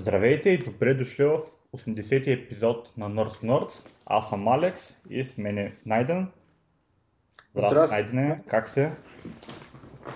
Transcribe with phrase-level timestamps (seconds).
[0.00, 1.38] Здравейте и добре дошли в
[1.76, 3.86] 80-ти епизод на Nerds Nerds.
[4.06, 6.28] Аз съм Алекс и с мен е Найден.
[7.54, 7.94] Здрасти, Здрасти.
[7.94, 8.92] Найдене, как се?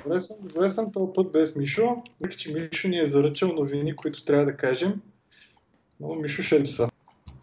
[0.04, 3.96] Добре съм, добре съм този път без Мишо, въпреки че Мишо ни е заръчал новини,
[3.96, 5.02] които трябва да кажем.
[6.00, 6.90] Но Мишо ще липсва.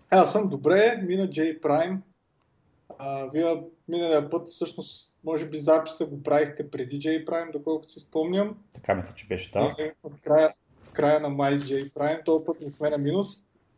[0.10, 1.98] Аз съм добре, мина J Prime.
[2.98, 8.00] А, вие миналия път, всъщност, може би записа го правихте преди J Prime, доколкото си
[8.00, 8.58] спомням.
[8.74, 9.76] Така мисля, че беше да.
[10.04, 10.54] В края,
[10.94, 13.28] края на май J Prime, този път не сме на минус.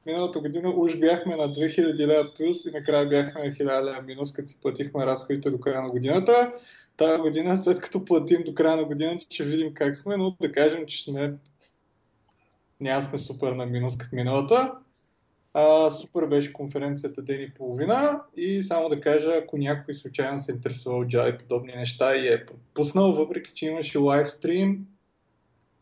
[0.06, 4.34] Миналата година уж бяхме на 2000 лева плюс и накрая бяхме на 1000 лева минус,
[4.34, 6.54] като си платихме разходите до края на годината.
[6.98, 10.52] Тази година, след като платим до края на годината, ще видим как сме, но да
[10.52, 11.34] кажем, че сме
[12.80, 14.74] няма сме супер на минус като миналата.
[15.54, 20.52] А, супер беше конференцията ден и половина и само да кажа, ако някой случайно се
[20.52, 24.88] интересува от Java и подобни неща и е пропуснал, въпреки че имаше лайвстрим,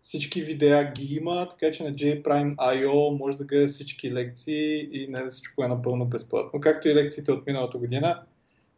[0.01, 5.27] всички видеа ги има, така че на JPrime.io може да гледа всички лекции и не
[5.27, 8.23] всичко е напълно безплатно, както и лекциите от миналата година.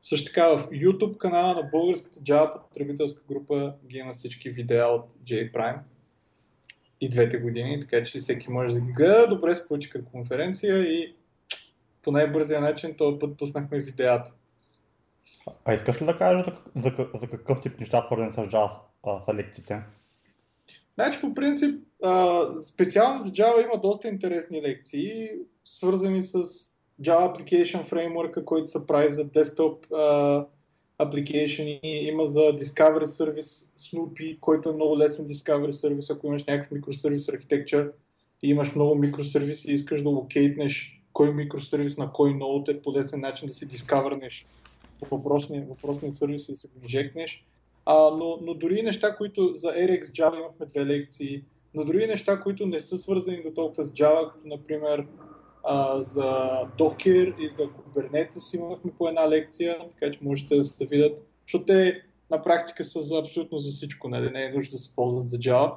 [0.01, 5.13] Също така в YouTube канала на българската Java потребителска група ги има всички видеа от
[5.13, 5.79] JPrime
[7.01, 9.27] и двете години, така че всеки може да ги гледа.
[9.29, 11.15] Добре се получи конференция и
[12.01, 14.31] по най-бързия начин този път пуснахме видеята.
[15.65, 16.45] А искаш ли да кажеш
[16.75, 18.79] за, за, за какъв тип неща, свързани с Java,
[19.25, 19.81] са лекциите?
[20.95, 21.81] Значи по принцип,
[22.73, 25.29] специално за Java има доста интересни лекции,
[25.65, 26.35] свързани с
[27.01, 29.85] Java Application Framework, който се прави за десктоп
[30.99, 36.71] application има за Discovery Service Snoopy, който е много лесен Discovery Service, ако имаш някакъв
[36.71, 37.91] микросервис архитектура
[38.43, 42.93] и имаш много микросервиси и искаш да локейтнеш кой микросервис на кой ноут е по
[42.93, 44.45] лесен начин да си дискавернеш
[45.11, 47.45] въпросния, въпросния сервис и да си го инжекнеш.
[47.85, 52.41] А, но, но дори неща, които за RX Java имахме две лекции, но дори неща,
[52.41, 55.07] които не са свързани до толкова с Java, като например
[55.63, 56.31] а, за
[56.79, 61.65] Docker и за Kubernetes имахме по една лекция, така че можете да се видят, защото
[61.65, 64.31] те на практика са за абсолютно за всичко, нали?
[64.31, 65.73] не е нужда да се ползват за Java.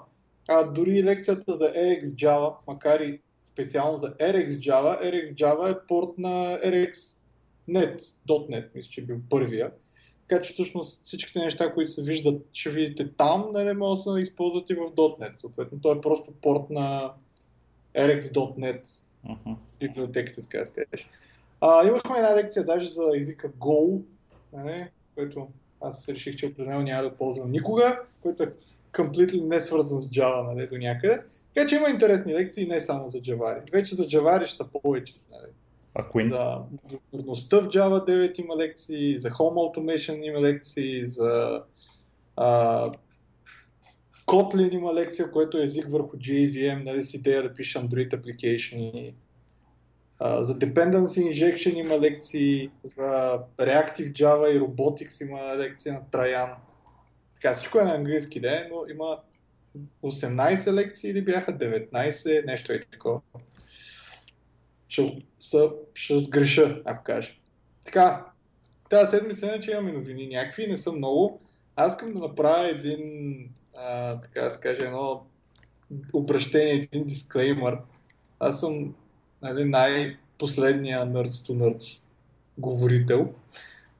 [0.48, 3.20] А дори лекцията за RX Java, макар и
[3.52, 9.16] специално за RX Java, RX Java е порт на RxNet, .NET, мисля, че е бил
[9.30, 9.70] първия.
[10.28, 14.12] Така че всъщност всичките неща, които се виждат, ще видите там, не, не могат да
[14.12, 15.36] се използват и в .NET.
[15.36, 17.12] Съответно, той е просто порт на
[17.94, 19.56] RX.NET Uh-huh.
[19.80, 21.08] библиотеките, така да кажеш.
[21.60, 24.02] А, имахме една лекция даже за езика Go,
[24.52, 25.48] нали, който
[25.80, 28.52] аз реших, че определено няма да ползвам никога, който е
[28.92, 31.22] completely не свързан с Java нали, до някъде.
[31.54, 33.72] Така че има интересни лекции не само за Java.
[33.72, 35.14] Вече за Java ще са повече.
[35.30, 35.52] Нали.
[35.98, 36.28] А Queen?
[36.28, 41.62] За отговорността в Java 9 има лекции, за Home Automation има лекции, за
[42.36, 42.90] а,
[44.26, 49.14] Kotlin има лекция, което е език върху JVM, нали, с идея да пише Android application.
[50.20, 56.50] Uh, за Dependency Injection има лекции, за Reactive Java и Robotics има лекция на Траян.
[57.34, 59.18] Така, всичко е на английски, да, но има
[60.02, 63.20] 18 лекции или бяха 19, нещо е такова.
[64.88, 67.30] Ще, са, ще сгреша, ако кажа.
[67.84, 68.26] Така,
[68.90, 71.40] тази седмица иначе имаме новини някакви, не са много.
[71.76, 73.00] Аз искам да направя един,
[73.76, 75.22] а, така да се каже, едно
[76.12, 77.78] обращение, един дисклеймър.
[78.40, 78.94] Аз съм
[79.42, 82.12] нали, най-последния Nerds to
[82.58, 83.34] говорител,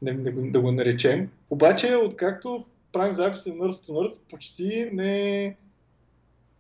[0.02, 1.30] да, да, го- да го наречем.
[1.50, 5.56] Обаче, откакто правим записи на Nerds to почти не...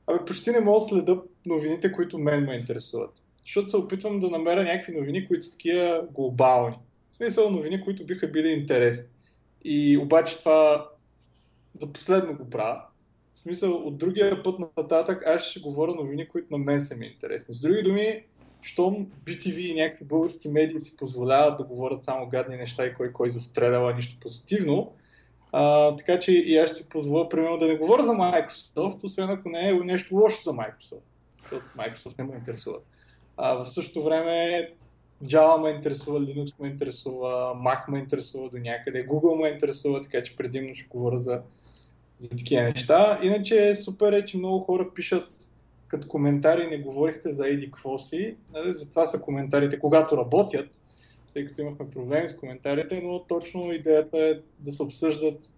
[0.06, 3.22] Абе, почти не мога да следа новините, които мен ме интересуват.
[3.46, 6.76] Защото се опитвам да намеря някакви новини, които са такива глобални.
[7.10, 9.06] В смисъл новини, които биха били интересни.
[9.64, 10.88] И обаче това
[11.80, 12.82] за последно го правя.
[13.34, 17.06] В смисъл, от другия път нататък аз ще говоря новини, които на мен са ми
[17.06, 17.54] интересни.
[17.54, 18.24] С други думи,
[18.62, 23.12] щом BTV и някакви български медии си позволяват да говорят само гадни неща и кой
[23.12, 24.92] кой застрелява нищо позитивно,
[25.52, 29.48] а, така че и аз ще позволя, примерно, да не говоря за Microsoft, освен ако
[29.48, 31.00] не е нещо лошо за Microsoft.
[31.42, 32.78] Защото Microsoft не ме интересува.
[33.36, 34.68] А, в същото време
[35.24, 40.22] Java ме интересува, Linux ме интересува, Mac ме интересува до някъде, Google ме интересува, така
[40.22, 41.42] че предимно ще говоря за,
[42.18, 43.20] за такива неща.
[43.22, 45.48] Иначе супер е, че много хора пишат
[45.88, 48.74] като коментари не говорихте за еди какво си, нали?
[48.74, 50.82] затова са коментарите, когато работят,
[51.34, 55.50] тъй като имахме проблеми с коментарите, но точно идеята е да се обсъждат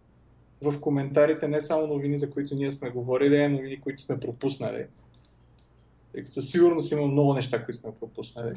[0.63, 4.87] в коментарите не само новини, за които ние сме говорили, а новини, които сме пропуснали.
[6.13, 8.55] Тъй като със сигурност има много неща, които сме пропуснали.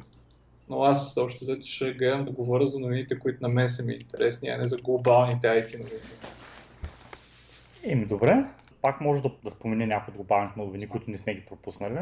[0.69, 3.93] Но аз още взето ще гледам да говоря за новините, които на мен са ми
[3.93, 6.01] интересни, а не за глобалните IT новини.
[7.83, 8.45] Еми добре,
[8.81, 11.99] пак може да, да спомене някои от глобалните новини, които не сме ги пропуснали.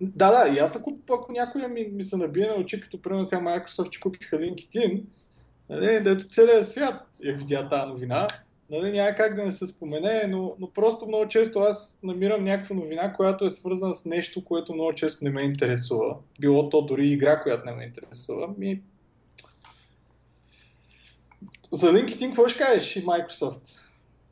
[0.00, 3.26] Да, да, и аз ако, ако някой ми, ми се набие на очи, като примерно
[3.26, 5.02] сега Microsoft, че купиха LinkedIn,
[5.68, 8.28] нали, дето целият свят я видя тази новина,
[8.70, 12.76] нали, няма как да не се спомене, но, но просто много често аз намирам някаква
[12.76, 16.16] новина, която е свързана с нещо, което много често не ме интересува.
[16.40, 18.48] Било то дори игра, която не ме интересува.
[18.58, 18.82] Ми...
[21.72, 23.78] За LinkedIn какво ще кажеш и Microsoft?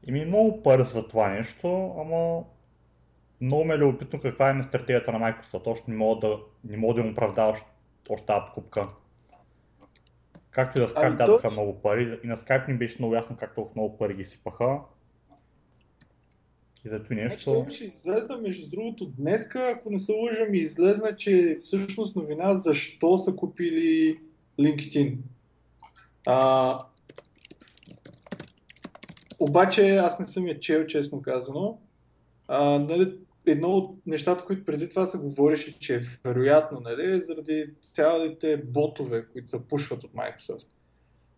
[0.06, 2.44] Ими много пари за това нещо, ама
[3.40, 5.66] много ме е любопитно каква е стратегията на Microsoft.
[5.66, 7.58] Още не мога да, не мога да им оправдаваш
[8.08, 8.88] още тази покупка.
[10.52, 11.50] Както и да Skype ами дадоха то...
[11.50, 14.78] много пари, и на Skype ни беше много ясно как толкова много пари ги сипаха.
[16.84, 17.52] И зато нещо...
[17.52, 22.54] Значи, ще излезна, между другото, днеска, ако не се лъжа, ми излезна, че всъщност новина
[22.54, 24.20] защо са купили
[24.60, 25.16] LinkedIn.
[26.26, 26.78] А,
[29.40, 31.78] обаче аз не съм я чел, честно казано.
[32.48, 37.66] А, нали, едно от нещата, които преди това се говореше, че е вероятно, нали, заради
[37.80, 40.66] цялите ботове, които се пушват от Microsoft.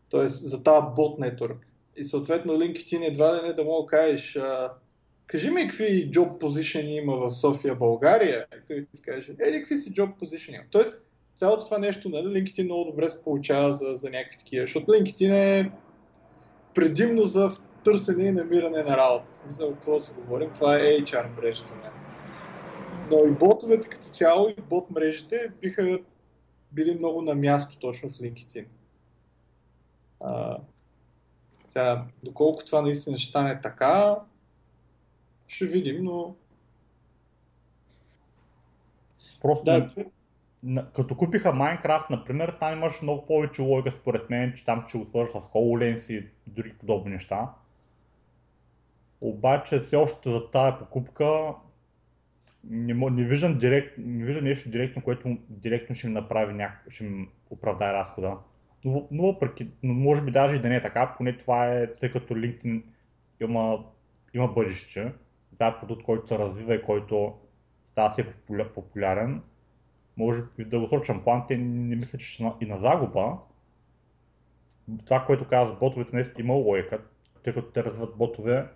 [0.09, 1.67] Тоест за тази бот нетворк.
[1.97, 4.73] И съответно LinkedIn едва ли не да мога кажеш, а,
[5.27, 8.47] кажи ми какви job position има в София, България.
[8.55, 10.65] И той ти каже, еди какви си position има.
[10.71, 11.05] Тоест
[11.37, 15.33] цялото това нещо, нали, LinkedIn много добре се получава за, за някакви такива, защото LinkedIn
[15.33, 15.71] е
[16.75, 17.51] предимно за
[17.85, 19.33] търсене и намиране на работа.
[19.33, 21.93] В смисъл, какво се говорим, това е HR мрежа за мен.
[23.11, 25.99] Но и ботовете като цяло и бот мрежите биха
[26.73, 28.67] били много на място точно в LinkedIn.
[30.21, 30.59] А,
[31.69, 34.17] сега, доколко това наистина ще стане така,
[35.47, 36.35] ще видим, но...
[39.43, 39.91] Просто да,
[40.95, 45.07] като купиха Minecraft, например, там имаш много повече логика според мен, че там ще го
[45.07, 47.51] сложиш в HoloLens и други подобни неща.
[49.25, 51.55] Обаче все още за тази покупка
[52.65, 56.87] не, не, виждам директ, не виждам нещо директно, което директно ще ми направи няк...
[56.89, 58.37] ще ми оправдае разхода.
[58.85, 61.95] Но, но, въпреки, но може би даже и да не е така, поне това е,
[61.95, 62.83] тъй като LinkedIn
[63.41, 63.85] има,
[64.35, 65.13] има бъдеще.
[65.55, 67.35] Това е продукт, който се развива и който
[67.87, 68.27] става все
[68.75, 69.43] популярен.
[70.17, 73.39] Може би в дългосрочен план те не мисля, че ще и на загуба.
[75.05, 77.01] Това, което казва ботовете, наистина има логика,
[77.45, 78.67] тъй като те развиват ботове,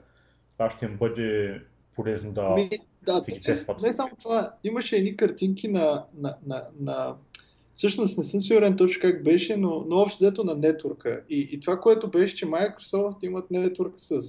[0.59, 1.61] това ще им бъде
[1.97, 2.71] полезно да Ми,
[3.07, 3.83] да, си ги тестват.
[3.83, 7.15] Не, само това, имаше едни картинки на, на, на, на
[7.75, 11.23] всъщност не съм сигурен точно как беше, но, но общо взето на нетворка.
[11.31, 14.21] И, и това, което беше, че Microsoft имат нетворк с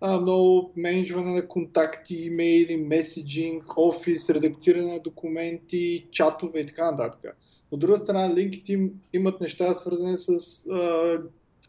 [0.00, 7.36] а, много менеджване на контакти, имейли, меседжинг, офис, редактиране на документи, чатове и така нататък.
[7.70, 10.28] От друга страна, LinkedIn имат неща свързани с
[10.66, 11.18] а,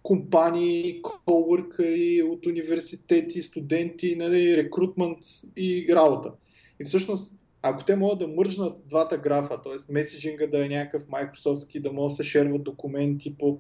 [0.04, 5.18] компании, коуъркъри от университети, студенти, нали, рекрутмент
[5.58, 6.32] и работа.
[6.80, 9.94] И всъщност, ако те могат да мържнат двата графа, т.е.
[9.94, 13.58] меседжинга да е някакъв Microsoftски, да могат да се шерват документи по,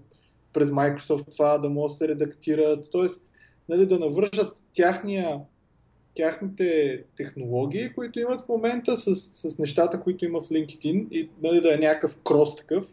[0.53, 3.07] през Microsoft това, да могат да се редактират, т.е.
[3.69, 5.39] Нали, да навържат тяхния,
[6.15, 11.62] тяхните технологии, които имат в момента с, с нещата, които има в LinkedIn и нали,
[11.62, 12.86] да е някакъв крос такъв,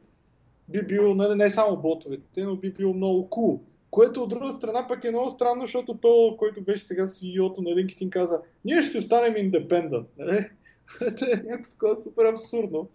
[0.69, 3.61] би било, не, не само ботовете, но би било много cool.
[3.91, 7.71] Което от друга страна пък е много странно, защото то, който беше сега CEO-то на
[7.71, 10.07] LinkedIn каза, ние ще останем independent.
[10.19, 10.51] Нали?
[10.99, 12.89] Това е някакво такова супер абсурдно.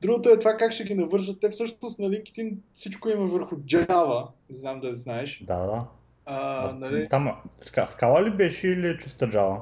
[0.00, 1.40] Другото е това как ще ги навържат.
[1.40, 4.28] Те всъщност на LinkedIn всичко има върху Java.
[4.50, 5.42] Не знам да знаеш.
[5.46, 5.86] Да, да.
[6.24, 7.08] А, нали?
[7.08, 7.36] Там,
[7.86, 9.60] скала ли беше или чиста Java?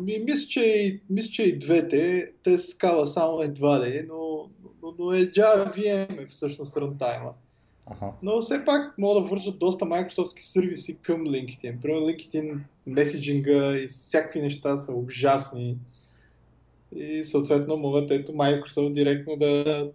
[0.00, 2.30] Ми, мисля, че, мисля, че и двете.
[2.42, 4.50] Те скала само едва ли, но
[4.82, 7.32] но, но е Java VM е всъщност рантайма.
[7.86, 8.12] Ага.
[8.22, 11.80] Но все пак могат да вържат доста Microsoftски сервиси към LinkedIn.
[11.80, 15.76] Примерно LinkedIn меседжинга и всякакви неща са ужасни.
[16.96, 19.90] И съответно могат ето Microsoft директно да,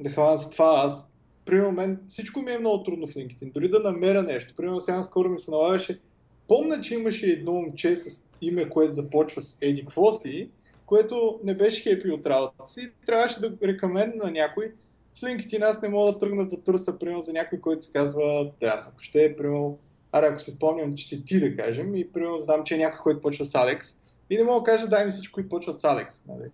[0.00, 0.82] да хванат с това.
[0.84, 3.52] Аз, примерно, мен всичко ми е много трудно в LinkedIn.
[3.52, 4.54] Дори да намеря нещо.
[4.56, 6.00] Примерно сега скоро ми се налагаше.
[6.48, 10.50] Помня, че имаше едно момче с име, което започва с Еди Квоси
[10.92, 12.90] което не беше хепи от работата си.
[13.06, 14.72] Трябваше да рекомен на някой.
[15.16, 18.52] В LinkedIn аз не мога да тръгна да търся, примерно, за някой, който се казва,
[18.60, 19.78] да, ако ще е, примерно,
[20.12, 22.98] аре, ако се спомням, че си ти, да кажем, и примерно знам, че е някой,
[23.02, 23.88] който почва с Алекс,
[24.30, 26.26] и не мога да кажа, дай ми всички, които почват с Алекс.
[26.26, 26.50] Нали?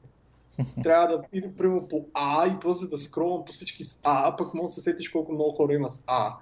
[0.82, 4.54] Трябва да ида, примерно, по А и после да скролвам по всички с А, пък
[4.54, 6.36] мога да се сетиш колко много хора има с А.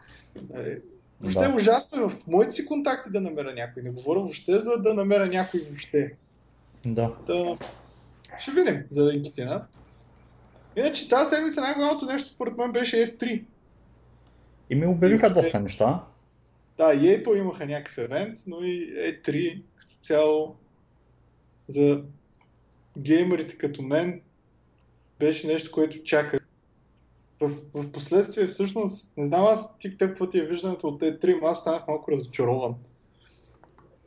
[0.55, 0.81] Нали?
[1.21, 1.53] Въобще да.
[1.53, 3.83] е ужасно е в моите си контакти да намеря някой.
[3.83, 6.15] Не говоря въобще за да намеря някой въобще.
[6.87, 7.13] Да.
[7.27, 7.59] да
[8.39, 9.63] ще видим за LinkedIn.
[10.77, 13.45] Иначе тази седмица най-голямото нещо според мен беше E3.
[14.71, 16.05] И ми обявиха доста неща.
[16.79, 20.57] Да, и Apple имаха някакъв евент, но и E3 като цяло
[21.69, 22.03] за
[22.99, 24.21] геймерите като мен
[25.19, 26.46] беше нещо, което чаках.
[27.41, 31.19] В, в последствие всъщност, не знам аз ти теб какво ти е виждането от тези
[31.19, 32.75] 3, но аз станах малко разочарован.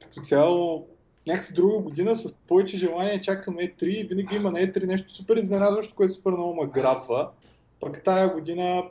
[0.03, 0.87] Като цяло,
[1.27, 5.95] някакси друга година с повече желание чакам E3 винаги има на E3 нещо супер изненадващо,
[5.95, 7.31] което супер много ме грабва.
[7.79, 8.89] Пък тая година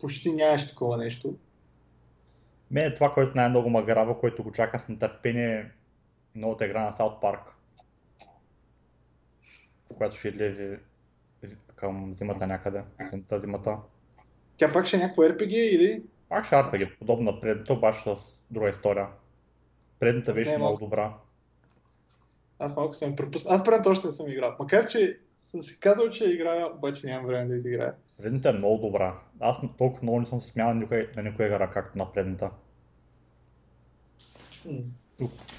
[0.00, 1.34] почти нямаше такова нещо.
[2.70, 5.70] Мен е това, което най-много ме грабва, което го чакам с нетърпение,
[6.34, 7.40] новата игра на South Park,
[9.96, 10.78] която ще излезе
[11.76, 13.76] към зимата някъде, есента зимата.
[14.56, 16.02] Тя пак ще е някакво RPG или?
[16.28, 18.16] Пак ще е RPG, подобно на предното, обаче с
[18.50, 19.06] друга история.
[19.98, 21.14] Предната беше не много добра.
[22.58, 23.54] Аз малко съм пропуснал.
[23.54, 24.56] Аз предното още не съм играл.
[24.58, 27.94] Макар, че съм си казал, че играя, обаче нямам време да изиграя.
[28.22, 29.18] Предната е много добра.
[29.40, 32.50] Аз толкова много не съм смял на никоя, на никоя игра, както на предната.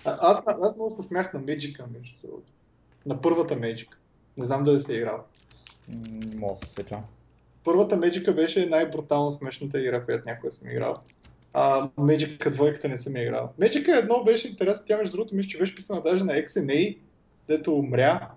[0.06, 2.52] А, аз, аз много се смях на Magic, между другото.
[3.06, 3.88] На първата Magic.
[4.38, 5.24] Не знам дали си е играл.
[6.36, 7.00] Мога да се сетя.
[7.64, 10.96] Първата Magic беше най-брутално смешната игра, която някога съм играл.
[11.54, 13.54] А Magic двойката не съм я играл.
[13.60, 16.98] Magic едно беше интересно, тя между другото мисля, че беше писана даже на XNA,
[17.48, 18.32] дето умря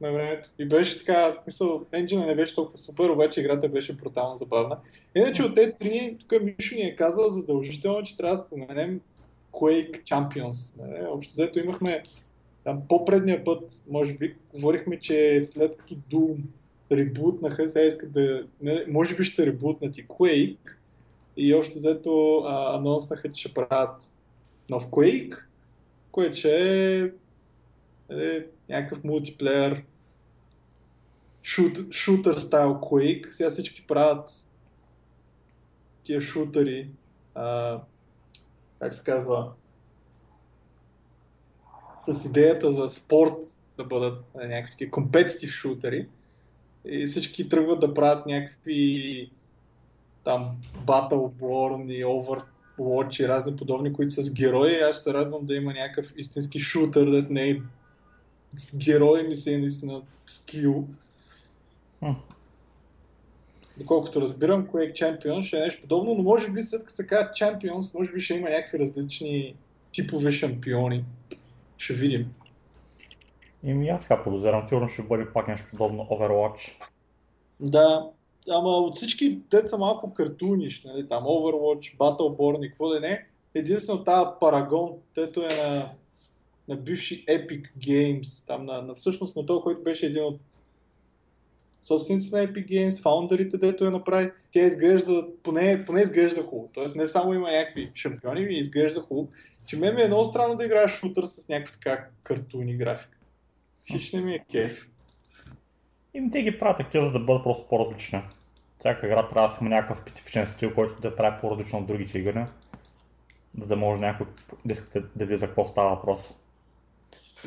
[0.00, 0.50] на времето.
[0.58, 4.78] И беше така, в смисъл, енджина не беше толкова супер, обаче играта беше брутално забавна.
[5.14, 9.00] Иначе от те три, тук Мишо ни е казал задължително, че трябва да споменем
[9.52, 10.82] Quake Champions.
[10.82, 11.08] Не?
[11.08, 12.02] Общо взето имахме
[12.64, 16.42] там по-предния път, може би, говорихме, че след като Doom
[16.92, 18.46] ребутнаха, сега искат да...
[18.60, 20.74] Не, може би ще ребутнат и Quake.
[21.36, 24.04] И общо взето анонснаха, че ще правят
[24.70, 25.38] нов Quake,
[26.12, 27.10] което ще е,
[28.10, 29.84] е някакъв мултиплеер
[31.42, 33.30] шут, шутър стайл Quake.
[33.30, 34.30] Сега всички правят
[36.02, 36.90] тия шутъри,
[37.34, 37.80] а,
[38.78, 39.52] как се казва,
[42.08, 43.36] с идеята за спорт
[43.78, 46.06] да бъдат някакви компетитив шутери.
[46.84, 49.30] И всички тръгват да правят някакви
[50.24, 54.80] там Battleborn и Overwatch и разни подобни, които са с герои.
[54.80, 57.60] Аз ще се радвам да има някакъв истински шутър, да не е
[58.56, 60.88] с герои ми се е наистина скил.
[61.98, 62.10] Хм.
[63.78, 67.32] Доколкото разбирам, Quake Champions ще е нещо подобно, но може би след като се казва
[67.32, 69.54] Champions, може би ще има някакви различни
[69.92, 71.04] типове шампиони.
[71.80, 72.32] Ще видим.
[73.62, 76.72] И ми аз така подозирам, сигурно ще бъде пак нещо подобно Overwatch.
[77.60, 78.10] Да,
[78.50, 84.04] ама от всички деца малко картуниш, нали, там Overwatch, Battleborn и какво да не, единствено
[84.04, 85.90] тази Paragon, дето е на,
[86.68, 90.40] на бивши Epic Games, там на, на всъщност на този, който беше един от
[91.82, 96.70] собствениците на Epic Games, фаундърите, дето я направи, тя изглежда, поне, поне изглежда хубаво.
[96.72, 99.28] Тоест не само има някакви шампиони, ми изглежда хубаво.
[99.70, 103.18] Че мен ми е много странно да играеш шутър с някаква така картуни графика.
[103.90, 104.88] Хич не ми е кеф.
[106.14, 108.22] И те ги правят такива, за да бъдат просто по-различни.
[108.78, 112.44] Всяка игра трябва да има някакъв специфичен стил, който да прави по-различно от другите игри.
[113.58, 114.26] За да може някой
[114.64, 116.20] да иска да види за какво става въпрос.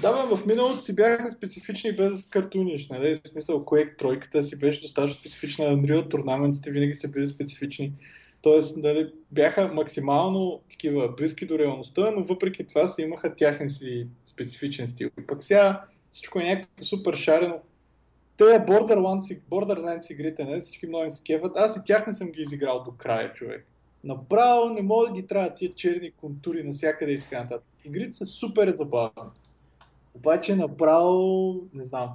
[0.01, 3.15] Да, бе, в миналото си бяха специфични без картуниш, нали?
[3.15, 7.93] В смисъл, Quake тройката си беше достатъчно специфична, Unreal турнаментите винаги са били специфични.
[8.43, 14.07] Тоест, нали, бяха максимално такива близки до реалността, но въпреки това си имаха тяхен си
[14.25, 15.09] специфичен стил.
[15.19, 17.59] И пък сега всичко е някакво супер шарено.
[18.37, 20.61] Те Borderlands, Borderlands игрите, нали?
[20.61, 21.57] всички много се кефат.
[21.57, 23.67] Аз и тях не съм ги изиграл до края, човек.
[24.03, 27.67] Направо не мога да ги трябва тия черни контури навсякъде и така нататък.
[27.85, 29.31] Игрите са супер забавни.
[30.15, 32.09] Обаче направо, не знам.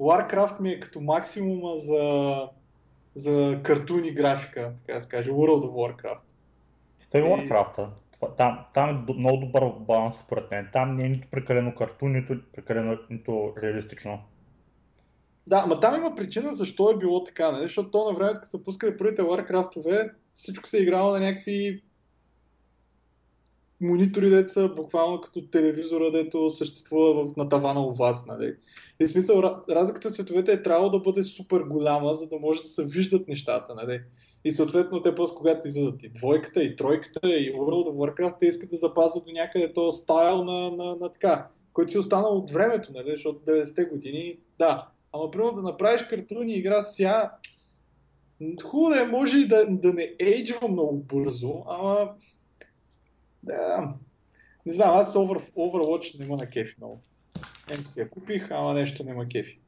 [0.00, 2.48] Warcraft ми е като максимума за,
[3.14, 6.20] за картуни графика, така да се каже, World of Warcraft.
[7.12, 7.88] Той е Warcraft.
[8.36, 10.68] Там, там е много добър баланс според мен.
[10.72, 14.18] Там не е нито прекалено картун, нито прекалено нито реалистично.
[15.46, 17.62] Да, ма там има причина защо е било така, нали?
[17.62, 21.82] защото то на времето, като са пускали първите Warcraft-ове, всичко се е играло на някакви
[23.80, 28.54] монитори, дето са буквално като телевизора, дето съществува на тавана у вас, нали?
[29.00, 32.62] И смисъл, ра- разликата в цветовете е трябвало да бъде супер голяма, за да може
[32.62, 34.00] да се виждат нещата, нали?
[34.44, 38.46] И съответно те после когато излизат и двойката, и тройката, и World of Warcraft, те
[38.46, 42.36] искат да запазят до някъде този стайл на, на, на така, който си е останал
[42.36, 43.10] от времето, нали?
[43.10, 44.88] Защото 90-те години, да.
[45.12, 47.32] Ама примерно да направиш картуни игра сега,
[48.62, 52.10] хубаво е, може и да, да не ейджва много бързо, ама
[53.42, 53.94] да,
[54.66, 57.00] не знам, аз Over, Overwatch не ма на кефи много.
[57.86, 59.60] Си я купих, ама нещо не ма кефи.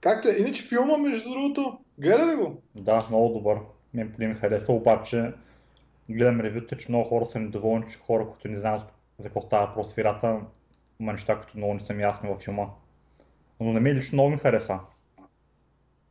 [0.00, 2.62] Както е, иначе филма, между другото, гледа ли го?
[2.74, 3.58] Да, много добър.
[3.94, 5.32] Мен поне ми харесва, обаче
[6.08, 8.82] гледам ревюта, че много хора са недоволни, че хора, които не знаят
[9.18, 10.40] за какво става въпрос в играта,
[11.00, 12.66] има неща, които много не са ми ясни във филма.
[13.60, 14.78] Но на мен лично много ми хареса.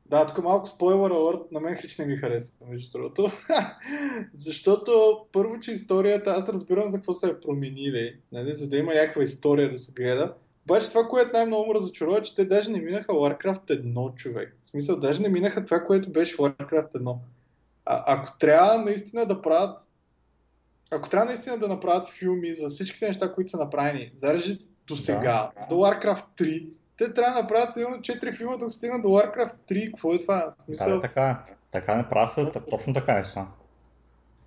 [0.06, 3.32] Да, тук малко спойлер алърт, на мен хич не ми хареса, между другото.
[4.36, 8.94] Защото първо, че историята, аз разбирам за какво се е променили, нали, за да има
[8.94, 10.34] някаква история да се гледа.
[10.66, 14.58] Обаче това, което най-много ме разочарова, е, че те даже не минаха Warcraft 1 човек.
[14.62, 17.18] В смисъл, даже не минаха това, което беше Warcraft 1.
[17.86, 19.80] А, ако трябва наистина да правят
[20.92, 25.52] ако трябва наистина да направят филми за всичките неща, които са направени, зарежи до сега,
[25.56, 25.68] да.
[25.70, 29.92] до Warcraft 3, те трябва да направят сигурно 4 филма, докато стигнат до Warcraft 3.
[29.92, 30.54] Какво е това?
[30.60, 30.96] В смисъл...
[30.96, 33.48] Да, така, така не правят, точно така е това.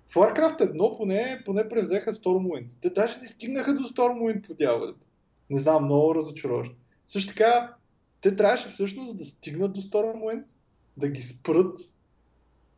[0.07, 2.71] В Warcraft 1 поне, поне превзеха Stormwind.
[2.81, 5.05] Те даже не стигнаха до Stormwind по дяволите.
[5.49, 6.75] Не знам, много разочароващо.
[7.07, 7.73] Също така,
[8.21, 10.43] те трябваше всъщност да стигнат до Stormwind,
[10.97, 11.77] да ги спрат,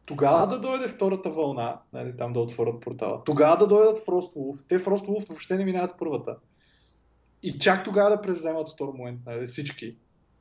[0.06, 4.60] тогава да дойде втората вълна, нали, там да отворят портала, тогава да дойдат Frostwolf.
[4.68, 6.38] Те Frostwolf въобще не минават с първата.
[7.44, 9.96] И чак тогава да преземат Stormwind, нали, всички.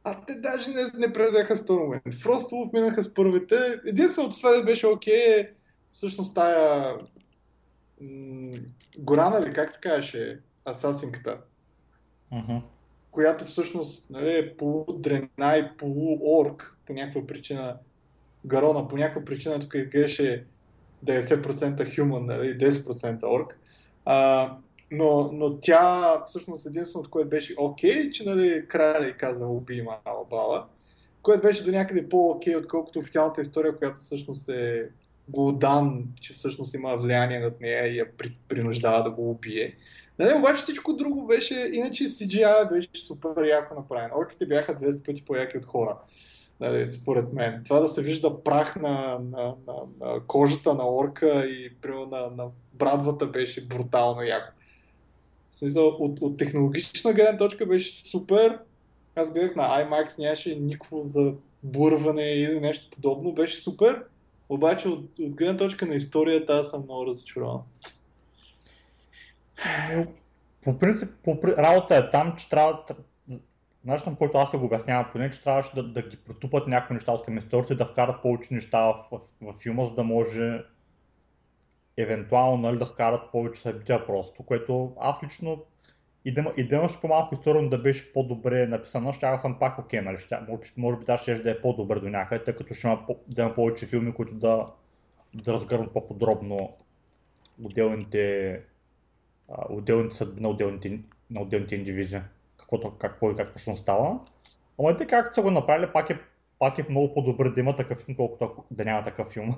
[0.05, 2.15] А те даже не, не презеха Stormwind.
[2.15, 3.81] Frostwolf минаха с първите.
[3.87, 5.53] Единственото това да беше окей е
[5.93, 6.95] всъщност тая
[8.01, 8.57] м-
[8.99, 11.41] Горана ли, как се казваше, асасинката.
[12.33, 12.63] Uh-huh.
[13.11, 17.77] Която всъщност нали, е полудрена и полуорк по някаква причина.
[18.47, 20.45] Гарона по някаква причина тук изглеждаше
[21.05, 23.59] 90% human, нали, 10% орк.
[24.05, 24.57] А,
[24.91, 29.83] но, но тя всъщност единственото, което беше окей, okay, че нали, краля и каза уби
[29.83, 30.67] мала бала,
[31.23, 34.89] което беше до някъде по-окей, отколкото официалната история, която всъщност е
[35.31, 39.77] Голдан, че всъщност има влияние над нея и я при, принуждава да го убие.
[40.19, 44.19] Нали, обаче всичко друго беше, иначе CGI беше супер яко направено.
[44.19, 45.99] Орките бяха 200 пъти по-яки от хора.
[46.61, 47.61] Нали, според мен.
[47.65, 51.71] Това да се вижда прах на, на, на, на кожата на орка и
[52.11, 54.53] на, на брадвата беше брутално яко.
[55.53, 58.59] Смисъл, от, от технологична гледна точка беше супер.
[59.17, 63.33] Аз гледах на IMAX, нямаше никакво за бурване или нещо подобно.
[63.33, 64.03] Беше супер.
[64.49, 67.61] Обаче от, от гледна точка на историята аз съм много разочарован.
[70.65, 72.85] По принцип, по, работа е там, че трябва,
[73.85, 77.25] начинът, който аз го обяснявам, поне, че трябваше да, да ги протупат някои неща от
[77.25, 80.63] към историята и да вкарат повече неща в, в, в филма, за да може
[82.03, 85.65] евентуално нали, да вкарат повече събития просто, което аз лично
[86.25, 90.05] и да, и имаш по-малко история, да беше по-добре написано, ще съм пак окей, okay,
[90.05, 90.19] нали?
[90.19, 93.07] ще, може, може би даже ще да е по-добре до някъде, тъй като ще има,
[93.29, 94.65] да има повече филми, които да,
[95.45, 96.77] да разгърнат по-подробно
[97.65, 98.61] отделните,
[99.69, 102.21] отделните съдби на отделните, на отделните индивиди,
[102.57, 104.21] какво, какво и как точно става.
[104.79, 106.19] Ама те както са го направили, пак е,
[106.59, 109.57] пак е много по-добре да има такъв филм, колкото да няма такъв филм.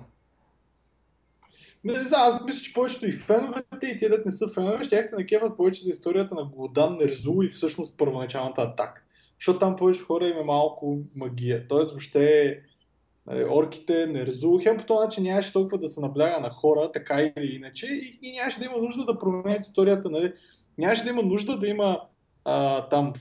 [1.84, 4.84] Не, не знам, аз мисля, че повечето и феновете и тия да не са фенове,
[4.84, 9.02] ще се накеват повече за историята на Голдан Нерзу и всъщност първоначалната атака.
[9.34, 11.68] Защото там повече хора има малко магия.
[11.68, 12.58] Тоест въобще
[13.26, 17.20] нали, орките, Нерзу, хем по този начин нямаше толкова да се набляга на хора, така
[17.20, 20.10] или иначе, и, и нямаше да има нужда да променят историята.
[20.10, 20.32] Нали.
[20.78, 22.00] Нямаше да има нужда да има
[22.44, 23.12] а, там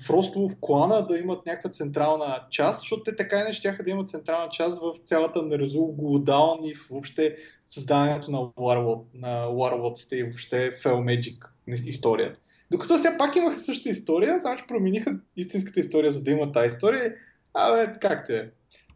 [0.50, 4.10] в клана да имат някаква централна част, защото те така и не ще да имат
[4.10, 10.72] централна част в цялата Нерзул Голдаун и въобще създаването на Warlord, на Warlords'те и въобще
[10.72, 11.48] Fell Magic
[11.86, 12.40] историята.
[12.72, 17.14] Докато все пак имаха същата история, значи промениха истинската история, за да има тази история.
[17.54, 18.50] Абе, как те е?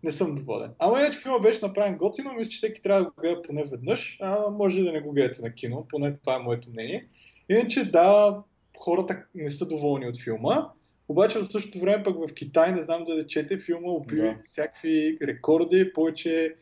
[0.03, 0.71] Не съм доволен.
[0.79, 4.17] Ама иначе филма беше направен готино, мисля, че всеки трябва да го гледа поне веднъж,
[4.21, 7.07] а може да не го гледате на кино, поне това е моето мнение.
[7.49, 8.37] Иначе да,
[8.79, 10.69] хората не са доволни от филма.
[11.07, 14.39] Обаче в същото време пък в Китай, не знам да чете, филма уби да.
[14.43, 16.55] всякакви рекорди, повече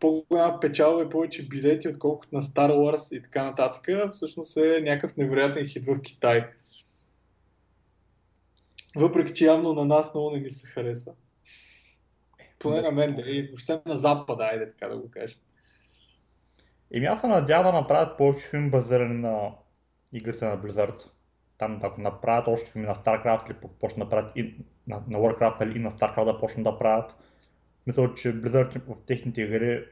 [0.00, 4.12] по-голяма печалба и повече билети, отколкото на Star Wars и така нататък.
[4.12, 6.48] Всъщност е някакъв невероятен хит в Китай.
[8.96, 11.12] Въпреки, че явно на нас много не ни се хареса.
[12.58, 15.38] Поне на мен, да и въобще на Запада, айде така да го кажем.
[16.94, 19.50] И аз се надявам да направят повече филм базирани на
[20.12, 21.08] игрите на Blizzard
[21.62, 24.54] там ако направят още филми на StarCraft или почнат да правят и
[24.86, 27.16] на, на Warcraft или на StarCraft да почнат да правят.
[27.86, 29.84] Мисля, че Blizzard в техните игри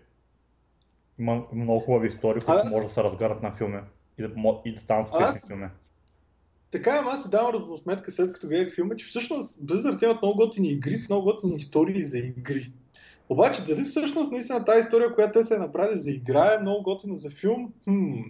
[1.18, 2.70] има много хубави истории, които аз...
[2.70, 3.80] може да се разгарат на филми
[4.18, 4.30] и да,
[4.64, 5.48] и да станат успешни аз...
[5.48, 5.68] филми.
[6.70, 10.37] Така, ама аз си давам сметка след като гледах филма, че всъщност Blizzard имат много
[10.37, 12.72] готини игри с много готини истории за игри.
[13.28, 16.83] Обаче, дали всъщност наистина тази история, която те се е направили за игра е много
[16.83, 17.72] готина за филм?
[17.85, 18.20] Хм,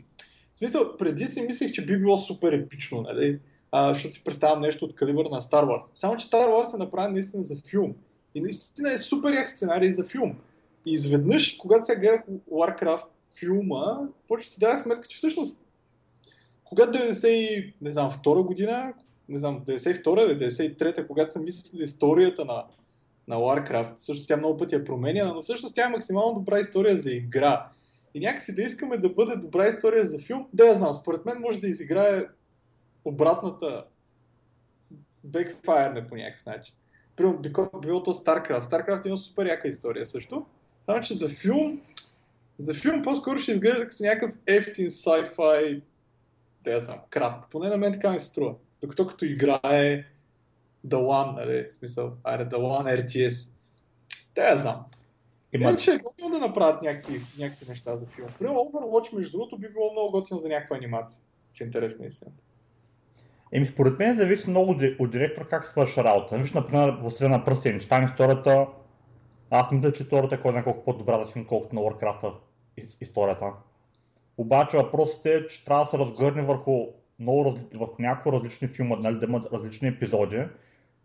[0.53, 3.39] в смисъл, преди си мислех, че би било супер епично, нали?
[3.73, 5.91] А, защото си представям нещо от калибър на Star Wars.
[5.95, 7.95] Само, че Star Wars е направен наистина за филм.
[8.35, 10.37] И наистина е супер як сценарий за филм.
[10.87, 13.07] И изведнъж, когато сега гледах Warcraft
[13.39, 15.65] филма, почва си дадах сметка, че всъщност
[16.71, 18.93] когато 90, не знам, втора година,
[19.29, 22.65] не знам, 92-93-та, когато съм мислил историята на,
[23.29, 26.97] на Warcraft, всъщност тя много пъти е променена, но всъщност тя е максимално добра история
[26.97, 27.69] за игра.
[28.15, 31.39] И някакси да искаме да бъде добра история за филм, да я знам, според мен
[31.41, 32.25] може да изиграе
[33.05, 33.85] обратната
[35.25, 36.75] бекфайрне по някакъв начин.
[37.17, 37.41] Примерно,
[37.81, 38.61] било то StarCraft.
[38.61, 40.47] StarCraft има супер яка история също.
[40.87, 41.81] Само, че за филм,
[42.59, 45.83] за филм по-скоро ще изглежда като някакъв ефтин sci-fi,
[46.65, 47.51] да я знам, крап.
[47.51, 48.55] Поне на мен така ми се струва.
[48.81, 50.05] Докато като играе
[50.87, 53.51] The One, нали, смисъл, айде The One RTS.
[54.35, 54.85] Да я знам.
[55.53, 55.69] Има...
[55.69, 58.29] Иначе е готино да направят някакви, някакви неща за филм.
[58.39, 61.23] Примерно Overwatch, между другото, би било много готино за някаква анимация.
[61.53, 62.31] Че е интересна истина.
[63.53, 66.39] Еми, според мен зависи много от директор как свърша работа.
[66.39, 67.81] Виж, например, в на пръстени.
[67.81, 68.67] Там историята,
[69.51, 72.33] аз мисля, че историята е кой на колко по-добра да си, колкото на Warcraft
[73.01, 73.53] историята.
[74.37, 76.87] Обаче въпросът е, че трябва да се разгърне върху,
[77.19, 80.45] много, върху някои различни филми, нали, да имат различни епизоди.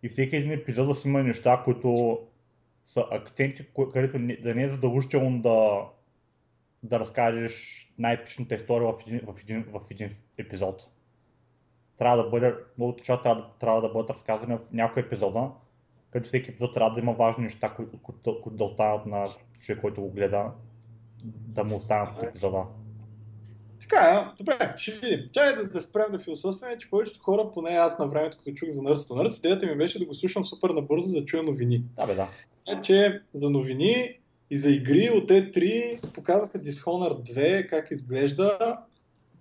[0.03, 2.19] И всеки един епизод да си има неща, които
[2.85, 5.85] са акценти, където да не е задължително да,
[6.83, 10.89] да разкажеш най-епичната история в един, в един, в един епизод
[11.97, 15.51] трябва да бъде, много неща трябва, трябва да бъдат разказани в някои епизода,
[16.09, 19.25] като всеки епизод трябва да има важни неща, които, които, които да останат на
[19.59, 20.51] човек, който го гледа,
[21.25, 22.63] да му останат от епизода.
[23.81, 25.19] Така е, добре, ще видим.
[25.33, 28.69] Чай да, да спрем да философстваме, че повечето хора, поне аз на времето, като чух
[28.69, 31.83] за Нърсто Нърс, идеята ми беше да го слушам супер набързо, за да чуя новини.
[31.95, 32.29] Да, бе, да.
[32.67, 38.77] Е, че за новини и за игри от E3 показаха Dishonored 2, как изглежда,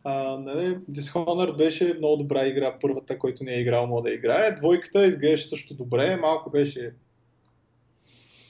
[0.05, 4.57] а, нали, Dishonored беше много добра игра, първата, който не е играл, мога да играе.
[4.57, 6.95] Двойката изглеждаше също добре, малко беше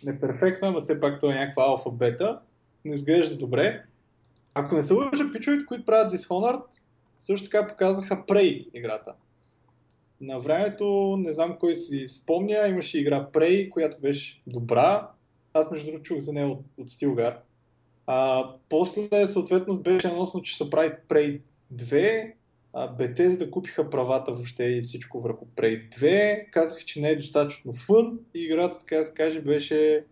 [0.05, 2.41] неперфектна, но все пак това е някаква алфа бета,
[2.85, 3.83] но изглежда добре.
[4.55, 6.63] Ако не се лъжа, пичовете, които правят Dishonored,
[7.19, 9.13] също така показаха Prey играта.
[10.25, 15.11] На времето, не знам кой си спомня, имаше игра Prey, която беше добра.
[15.55, 17.37] Аз между другото чух за нея от, от Stilgar.
[18.07, 21.41] А, после, съответно, беше наносно, че се прави Prey
[21.75, 22.33] 2.
[22.73, 22.87] А,
[23.37, 26.51] да купиха правата въобще и всичко върху Prey 2.
[26.51, 30.05] Казаха, че не е достатъчно фън и играта, така да се каже, беше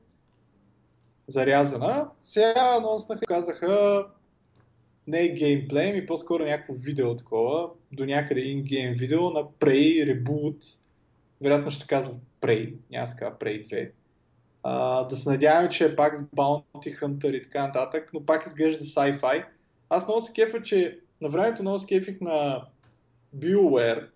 [1.26, 2.08] зарязана.
[2.18, 4.06] Сега анонснаха, казаха
[5.06, 10.76] не е геймплей, ми по-скоро някакво видео такова, до някъде in-game видео на Prey Reboot.
[11.40, 13.90] Вероятно ще казва Prey, няма се казва Prey 2.
[14.62, 18.46] А, да се надяваме, че е пак с Bounty Hunter и така нататък, но пак
[18.46, 19.44] изглежда sci-fi.
[19.88, 22.66] Аз много се кефа, че на времето много се кефих на
[23.36, 24.06] BioWare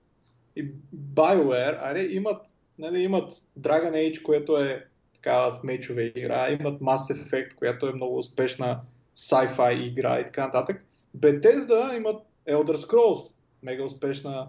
[0.57, 0.72] и
[1.14, 2.46] BioWare, аре, имат,
[2.79, 7.92] нали, имат Dragon Age, което е такава с мечове игра, имат Mass Effect, която е
[7.92, 8.81] много успешна
[9.16, 10.85] sci-fi игра и така нататък.
[11.16, 14.48] Bethesda имат Elder Scrolls, мега успешна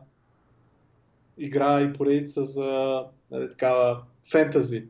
[1.37, 4.87] игра и поредица за нали, такава фентази.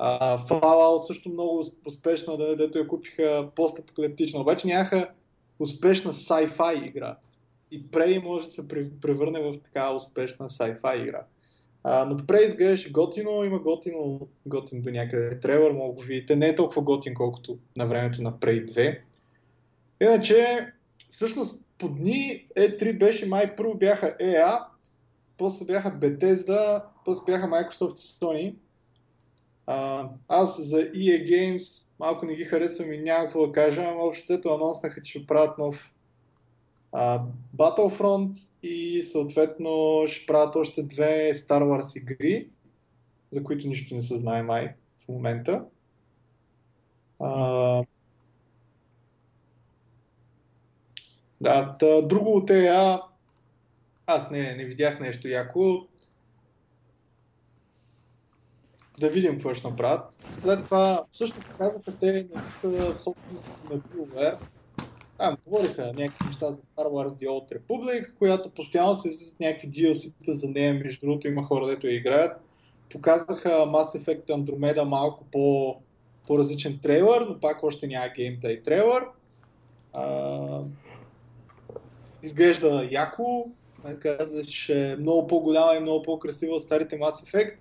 [0.00, 5.10] Uh, Fallout също много успешна, да, дето я купиха постапокалиптична, обаче нямаха
[5.58, 7.16] успешна sci-fi игра.
[7.70, 8.68] И Prey може да се
[9.00, 11.24] превърне в така успешна sci-fi игра.
[11.84, 16.36] Uh, но Prey изглеждаше готино, има готино, готин до някъде трейлър, мога го видите.
[16.36, 18.98] Не е толкова готин, колкото на времето на Prey 2.
[20.00, 20.66] Иначе,
[21.10, 24.64] всъщност, по дни E3 беше май първо бяха EA,
[25.38, 28.54] после бяха Bethesda, после бяха Microsoft и Sony.
[29.66, 34.04] А, аз за EA Games малко не ги харесвам и няма какво да кажа, но
[34.04, 35.94] обществото анонснаха, че ще правят нов
[36.92, 37.22] а,
[37.56, 42.48] Battlefront и съответно ще правят още две Star Wars игри,
[43.30, 45.64] за които нищо не се знае май в момента.
[47.18, 47.84] А,
[51.40, 53.02] да, тъ, друго от EA,
[54.06, 55.86] аз не, не видях нещо яко.
[59.00, 60.18] да видим какво ще направят.
[60.40, 64.36] След това също казаха, те не са собствениците на BioWare.
[65.18, 69.70] Там говориха някакви неща за Star Wars The Old Republic, която постоянно се излизат някакви
[69.70, 72.40] DLC-та за нея, между другото има хора, дето я играят.
[72.92, 75.76] Показаха Mass Effect Andromeda малко по,
[76.26, 79.02] по-различен трейлър, но пак още няма геймплей трейлър.
[79.92, 80.60] А,
[82.22, 83.50] изглежда яко,
[84.00, 87.56] каза, че е много по-голяма и много по-красива от старите Mass Effect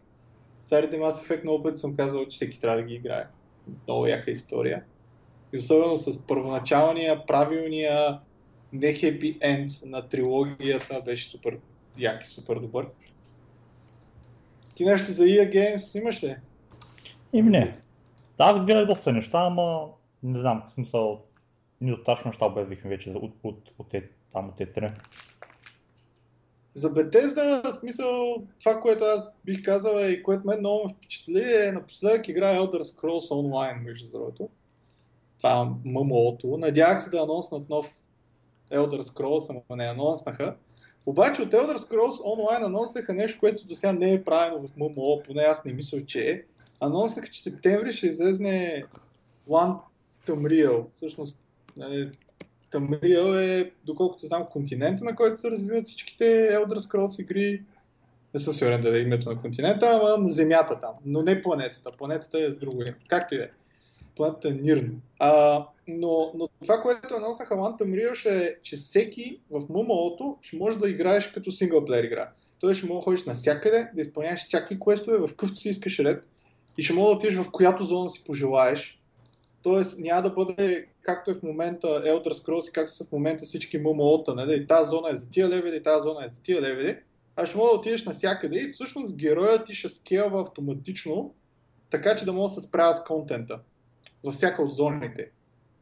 [0.69, 3.27] старите Mass Effect много пъти съм казал, че всеки трябва да ги играе.
[3.87, 4.83] Много яка история.
[5.53, 8.19] И особено с първоначалния, правилния,
[8.73, 11.57] не happy end на трилогията беше супер
[11.97, 12.87] як и супер добър.
[14.75, 16.35] Ти нещо за EA Games имаш ли?
[17.33, 17.79] Им не.
[18.37, 19.85] Аз гледах доста неща, ама
[20.23, 21.21] не знам, в смисъл,
[21.81, 23.95] ни достатъчно неща обявихме вече от, от, от, от,
[24.31, 24.91] там от E3.
[26.75, 31.53] За Bethesda, смисъл, това, което аз бих казал е, и което мен много ме впечатли,
[31.53, 34.49] е напоследък играе Elder Scrolls Online, между другото.
[35.37, 36.57] Това ММО-то.
[36.57, 37.91] Надявах се да анонснат нов
[38.71, 40.55] Elder Scrolls, ама не анонснаха.
[41.05, 45.21] Обаче от Elder Scrolls Online анонсаха нещо, което до сега не е правено в ММО,
[45.25, 46.43] поне аз не мисля, че е.
[46.79, 48.83] Анонсаха, че септември ще излезне
[49.49, 49.79] One
[50.27, 50.91] Tamriel.
[50.91, 52.11] Всъщност, нали,
[52.71, 57.61] Тамриел е, доколкото знам, континента, на който се развиват всичките Elder Scrolls игри.
[58.33, 60.93] Не съм сигурен да е името на континента, ама на Земята там.
[61.05, 61.89] Но не планетата.
[61.97, 62.95] Планетата е с друго име.
[63.07, 63.49] Както и е.
[64.15, 65.01] Планетата е Нирн.
[65.19, 70.77] А, но, но това, което анонснаха One Tamriel е, че всеки в ММО-то ще може
[70.77, 72.29] да играеш като синглплеер игра.
[72.59, 76.27] Той ще може да ходиш навсякъде, да изпълняваш всякакви квестове, в къвто си искаш ред
[76.77, 79.01] и ще може да отидеш в която зона си пожелаеш.
[79.61, 83.45] Тоест няма да бъде както е в момента Elder Scrolls и както са в момента
[83.45, 84.67] всички ММО-та, нали?
[84.67, 86.97] Тази зона е за тия левели, и тази зона е за тия левели.
[87.35, 91.33] А ще мога да отидеш навсякъде и всъщност героят ти ще скелва автоматично,
[91.89, 93.59] така че да мога да се справя с контента
[94.23, 95.31] във всяка от зоните.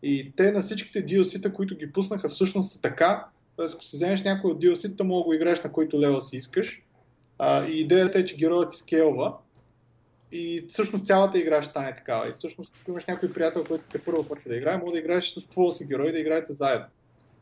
[0.03, 3.27] И те на всичките DLC-та, които ги пуснаха, всъщност са така.
[3.55, 6.37] Тоест, ако си вземеш някой от DLC-та, мога да го играеш на който левел си
[6.37, 6.83] искаш.
[7.39, 9.37] А, и идеята е, че героят ти скелва
[10.31, 12.29] и всъщност цялата игра ще стане такава.
[12.29, 15.29] И всъщност, ако имаш някой приятел, който те първо почва да играе, може да играеш
[15.29, 16.87] с твоя си герой да играете заедно.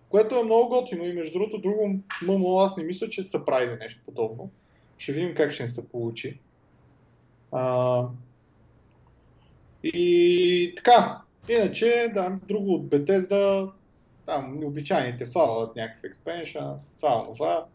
[0.09, 3.77] Което е много готино и между другото, друго ММО аз не мисля, че са прави
[3.79, 4.51] нещо подобно.
[4.97, 6.39] Ще видим как ще се получи.
[7.51, 8.07] А...
[9.83, 13.71] И така, иначе, да, друго от Bethesda,
[14.25, 17.65] там обичайните Fallout, някакъв експеншън, това, това.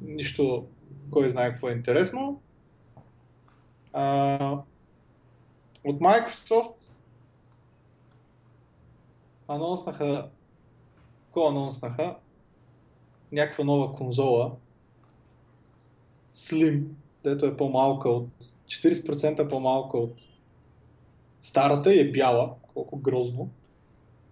[0.00, 0.66] Нищо,
[1.10, 2.40] кой знае какво е интересно.
[3.92, 4.62] А,
[5.84, 6.90] от Microsoft
[9.48, 10.30] анонснаха,
[11.24, 12.16] какво анонснаха?
[13.32, 14.52] Някаква нова конзола,
[16.34, 16.84] Slim,
[17.24, 18.28] дето е по-малка от
[18.66, 20.28] 40% по-малка от
[21.42, 23.50] старата и е бяла, колко грозно.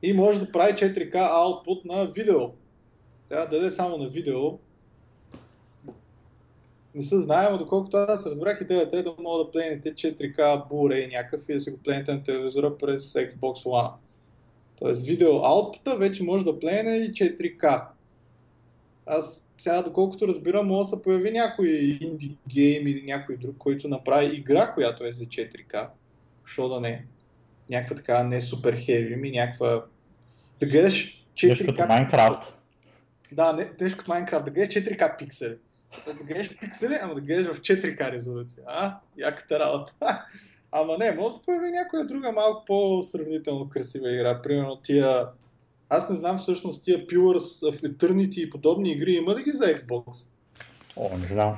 [0.03, 2.41] И може да прави 4K output на видео.
[3.29, 4.59] Сега да даде само на видео,
[6.99, 10.37] не се знае, но доколкото аз разбрах идеята е да мога да плените 4K
[10.71, 13.93] Blu-ray някакъв и да си го плените на телевизора през Xbox One.
[14.79, 17.87] Тоест видео аутпута вече може да плене и 4K.
[19.07, 21.69] Аз сега, доколкото разбирам, може да се появи някой
[22.01, 25.89] инди гейм или някой друг, който направи игра, която е за 4K.
[26.45, 27.07] Що да не?
[27.71, 29.85] Някаква така не супер хеви, ми някаква...
[30.61, 31.49] Да гледаш 4K...
[31.49, 32.55] Нещо като Minecraft.
[33.33, 35.57] Да, не, нещо като Minecraft, да гледаш 4K пиксели.
[36.07, 38.65] Да гледаш пиксели, ама да гледаш в 4К резолюция.
[38.67, 40.25] А, яката работа.
[40.73, 44.43] Ама не, може да появи някоя друга малко по-сравнително красива игра.
[44.43, 45.29] Примерно тия...
[45.89, 49.65] Аз не знам всъщност тия Pillars of Eternity и подобни игри има ли ги за
[49.65, 50.29] Xbox?
[50.97, 51.57] О, не знам.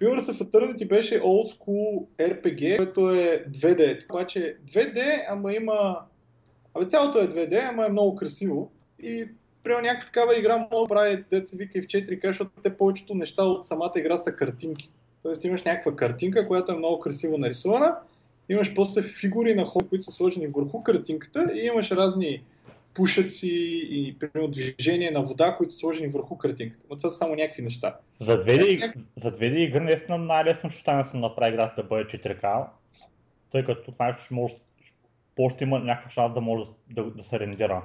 [0.00, 4.10] Pillars of Eternity беше old school RPG, което е 2D.
[4.10, 6.00] Обаче 2D, ама има...
[6.74, 8.70] Абе цялото е 2D, ама е много красиво.
[9.02, 9.28] И
[9.64, 13.14] примерно някаква такава игра може да прави деца вика и в 4K, защото те повечето
[13.14, 14.90] неща от самата игра са картинки.
[15.22, 17.96] Тоест имаш някаква картинка, която е много красиво нарисувана,
[18.48, 22.42] имаш после фигури на хора, които са сложени върху картинката и имаш разни
[22.94, 26.86] пушаци и примерно движение на вода, които са сложени върху картинката.
[26.90, 27.96] Но това са само някакви неща.
[28.20, 32.04] За 2D, за 2D игра наистина най-лесно ще стане да се направи играта да бъде
[32.04, 32.66] 4K,
[33.52, 34.54] тъй като това нещо ще може,
[35.36, 37.82] по-ще има някакъв шанс да може да, да се рендира.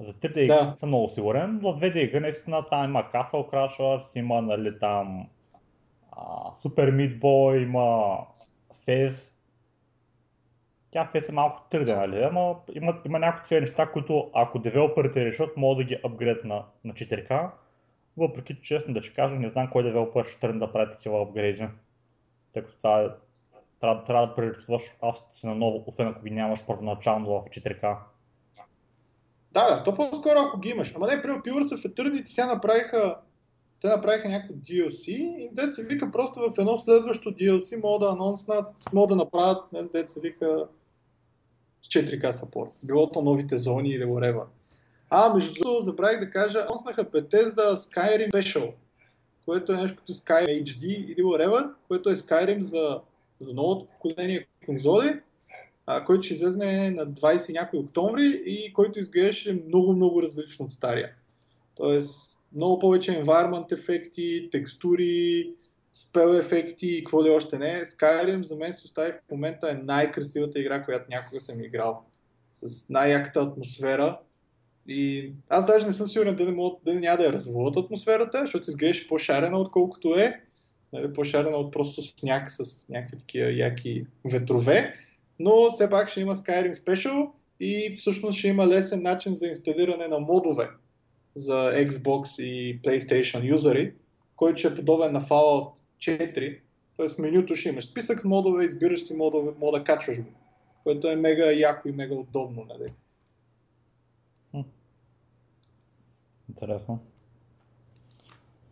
[0.00, 0.72] За 3D игри да.
[0.72, 5.28] съм много сигурен, но за 2D игри наистина там има Castle Crashers, има нали, там
[6.12, 6.22] а,
[6.64, 8.18] Super Meat Boy, има
[8.86, 9.32] Fez.
[10.90, 12.22] Тя Fez е малко 3D, нали?
[12.22, 16.64] Ама има, има някои такива неща, които ако девелоперите решат, могат да ги апгрейдат на,
[16.84, 17.50] на 4K.
[18.16, 21.22] Въпреки, че честно да ще кажа, не знам кой девелопер ще тръгне да прави такива
[21.22, 21.68] апгрейди.
[22.52, 23.06] Тъй като това е,
[23.80, 27.96] трябва, трябва да прерисуваш асетите на ново, освен ако ги нямаш първоначално в 4K.
[29.52, 30.92] Да, да, то по-скоро ако ги имаш.
[30.96, 33.16] Ама не, примерно Pillars of Eternity сега направиха
[33.82, 38.66] те направиха някакво DLC и деца вика просто в едно следващо DLC могат да анонснат,
[38.92, 40.66] могат да направят, деца вика
[41.88, 42.86] 4K support.
[42.86, 44.44] Било то новите зони или whatever.
[45.10, 48.72] А, между другото, забравих да кажа, анонснаха Bethesda Skyrim Special,
[49.44, 53.00] което е нещо като Skyrim HD или whatever, което е Skyrim за,
[53.40, 55.20] за новото поколение конзоли,
[56.06, 61.10] който ще излезне на 20 някой октомври и който изглеждаше много, много различно от стария.
[61.74, 65.50] Тоест, много повече environment ефекти, текстури,
[65.92, 67.84] спел ефекти и какво ли още не.
[67.84, 72.04] Skyrim за мен се остави в момента е най-красивата игра, която някога съм играл.
[72.52, 74.18] С най-яката атмосфера.
[74.88, 78.40] И аз даже не съм сигурен да не, мога, да няма да я разводят атмосферата,
[78.40, 80.40] защото изглеждаше по-шарена отколкото е.
[80.92, 84.94] Нали, по-шарена от просто сняг с някакви такива яки ветрове.
[85.42, 90.08] Но все пак ще има Skyrim Special и всъщност ще има лесен начин за инсталиране
[90.08, 90.68] на модове
[91.34, 93.94] за Xbox и PlayStation юзери,
[94.36, 96.58] който ще е подобен на Fallout 4.
[96.96, 100.28] Тоест менюто ще имаш списък с модове, избираш си модове, мода да качваш го.
[100.84, 102.64] Което е мега яко и мега удобно.
[102.64, 102.92] Нали?
[106.48, 106.98] Интересно.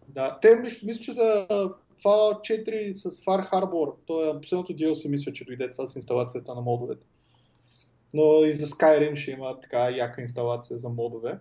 [0.09, 1.47] Да, те мисля, че за
[2.03, 6.55] Fallout 4 с Far Harbor, то е последното DLC, мисля, че дойде това с инсталацията
[6.55, 7.07] на модовете.
[8.15, 11.39] Но и за Skyrim ще има така яка инсталация за модове.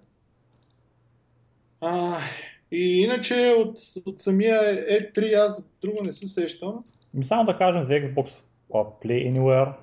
[1.82, 2.20] А,
[2.72, 6.84] и иначе от, от самия E3 аз друго не се сещам.
[7.24, 8.32] Само да кажем за Xbox
[8.70, 9.74] Play Anywhere.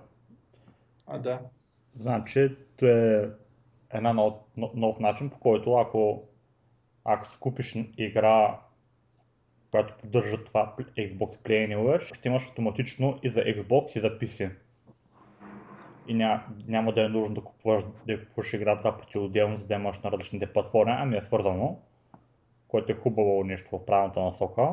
[1.06, 1.40] А, да.
[1.98, 3.28] Знам, че това е
[3.94, 4.34] една нов,
[4.74, 6.22] нов начин, по който ако,
[7.04, 8.58] ако си купиш игра,
[9.76, 14.50] която поддържа това Xbox Play Anywhere, ще имаш автоматично и за Xbox и за PC.
[16.08, 19.66] И ня, няма да е нужно да купуваш, да купуваш игра два пъти отделно, за
[19.66, 21.78] да имаш на различните платформи, ами е свързано
[22.68, 24.68] което е хубаво нещо в правилната насока.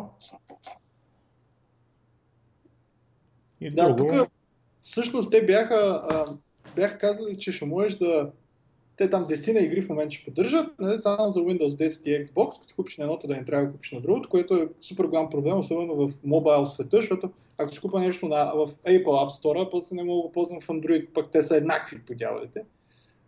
[3.62, 4.12] И да, друго...
[4.12, 4.30] тук
[4.82, 6.26] всъщност те бяха, а,
[6.76, 8.32] бяха казали, че ще можеш да...
[8.98, 12.26] Те там 10 на игри в момента ще поддържат, не само за Windows 10 и
[12.26, 15.04] Xbox, като купиш на едното да не трябва да купиш на другото, което е супер
[15.06, 19.44] голям проблем, особено в мобайл света, защото ако си купа нещо на, в Apple App
[19.44, 22.64] Store, после не мога да го ползвам в Android, пък те са еднакви по дяволите.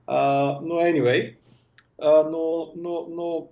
[0.07, 1.35] Но anyway,
[2.03, 3.47] uh, но, но, но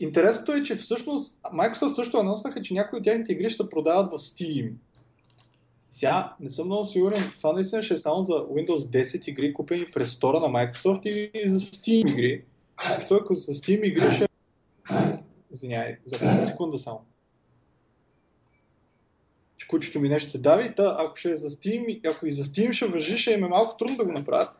[0.00, 4.10] Интересното е, че всъщност Microsoft също анонснаха, че някои от тяхните игри ще се продават
[4.10, 4.72] в Steam.
[5.98, 9.84] Сега не съм много сигурен, това наистина ще е само за Windows 10 игри, купени
[9.94, 12.44] през стора на Microsoft и за Steam игри.
[12.98, 14.26] Защото ако за Steam игри ще...
[15.52, 17.00] Извинявай, за секунда само.
[19.56, 22.44] Че кучето ми нещо се дави, та ако ще е за Steam, ако и за
[22.44, 24.56] Steam ще въжи, ще им е малко трудно да го направят.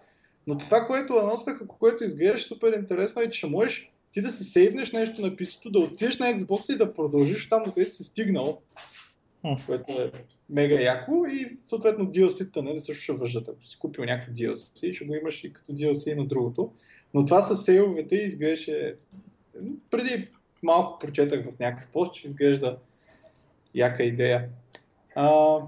[0.46, 4.44] Но това, което анонснаха, което изглежда супер интересно е, че ще можеш ти да си
[4.44, 8.60] сейвнеш нещо на писато, да отидеш на Xbox и да продължиш там, където си стигнал,
[9.66, 10.12] което е
[10.50, 13.48] мега яко и съответно DLC-та, нали, също ще въжат.
[13.48, 16.72] Ако си купил някакво DLC, ще го имаш и като DLC и на другото.
[17.14, 18.94] Но това с сейловете изглеждаше...
[19.90, 20.28] Преди
[20.62, 22.78] малко прочетах в някакъв пост, че изглежда
[23.74, 24.48] яка идея.
[25.14, 25.58] А,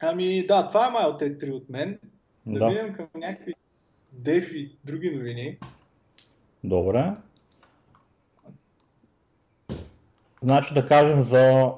[0.00, 1.98] ами да, това е май от тези три от мен.
[2.46, 3.54] Да, да видим към някакви
[4.12, 5.58] дефи, други новини.
[6.64, 7.14] Добре.
[10.42, 11.72] Значи да кажем за,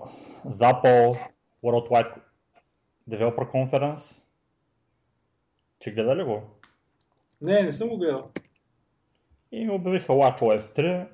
[0.44, 1.18] за Apple
[1.64, 2.14] Worldwide
[3.11, 4.16] Developer Conference.
[5.78, 6.42] Ти гледа ли го?
[7.40, 8.31] Не, не съм го гледал.
[9.52, 11.09] И ми обявиха WatchOS 3.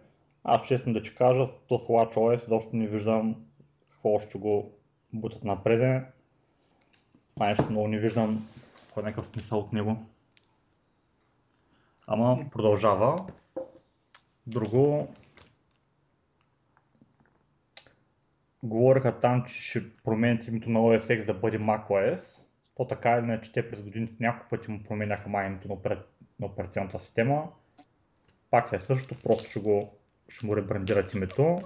[0.44, 3.44] Аз честно да ти кажа, то в WatchOS доста не виждам
[3.90, 4.72] какво ще го
[5.12, 6.04] бутат напред.
[7.34, 8.48] Това нещо много не виждам
[8.98, 9.96] е някакъв смисъл от него.
[12.06, 13.26] Ама продължава.
[14.46, 15.08] Друго,
[18.62, 22.42] говориха там, че ще променят името на OS X да бъде macOS.
[22.76, 25.98] То така или иначе те през годините няколко пъти му променяха май името на, опер...
[26.40, 27.48] на операционната система.
[28.50, 29.92] Пак се е също, просто ще, го,
[30.28, 31.60] ще му ребрандират името.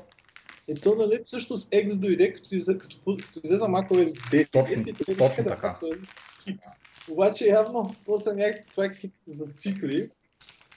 [0.69, 5.45] Ето, нали, всъщност X дойде, като, излезе, като, като излезе macOS 10 точно, и точно
[5.45, 5.75] така.
[5.83, 5.97] Да
[6.45, 6.67] Хикс.
[7.11, 10.11] Обаче явно, после някакси това Хикс за цикли,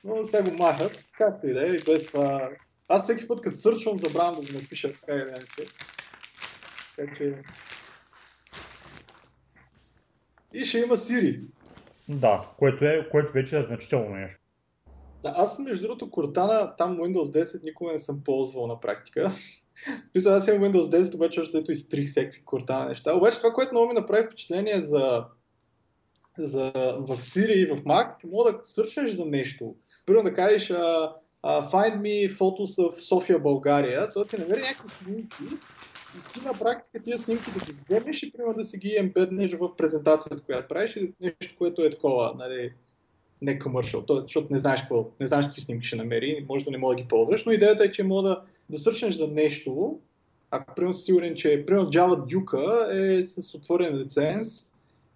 [0.04, 2.49] но сега го махат, както и да е, и без това.
[2.88, 5.71] Аз всеки път, като сърчвам, забравям да го напиша така или иначе.
[6.98, 7.42] Така че...
[10.54, 11.42] И ще има Siri.
[12.10, 14.40] Да, което, е, което вече е значително нещо.
[15.24, 19.32] Да, аз между другото Cortana, там Windows 10 никога не съм ползвал на практика.
[20.16, 23.16] Мисля, аз имам Windows 10, обаче още ето изтрих всякакви Cortana неща.
[23.16, 25.26] Обаче това, което много ми направи впечатление за,
[26.38, 29.76] за в Siri и в Mac, мога да сърчнеш за нещо.
[30.06, 31.12] Първо да кажеш uh,
[31.46, 34.10] uh, Find me photos of София, България.
[34.10, 35.43] Това ти намери някакви снимки
[36.16, 39.53] и ти на практика тия снимки да ги вземеш и примерно да си ги ембеднеш
[39.53, 42.74] в презентацията, която правиш и нещо, което е такова, нали,
[43.41, 46.78] не commercial, защото не знаеш какво, не знаеш какви снимки ще намери, може да не
[46.78, 49.99] мога да ги ползваш, но идеята е, че мога да, да сърчнеш за нещо,
[50.51, 54.47] ако примерно си сигурен, че примерно Java Duke е с отворен лиценз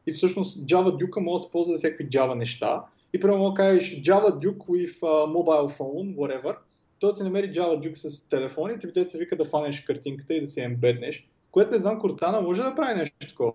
[0.08, 2.84] и всъщност Java Duke може да се ползва за всякакви Java неща.
[3.14, 6.56] И примерно да кажеш Java Duke with uh, mobile phone, whatever,
[7.00, 10.41] той ти намери Java Duke с телефон и ти се вика да фанеш картинката и
[10.41, 13.54] да си ембеднеш, което не знам, Cortana може да прави нещо такова.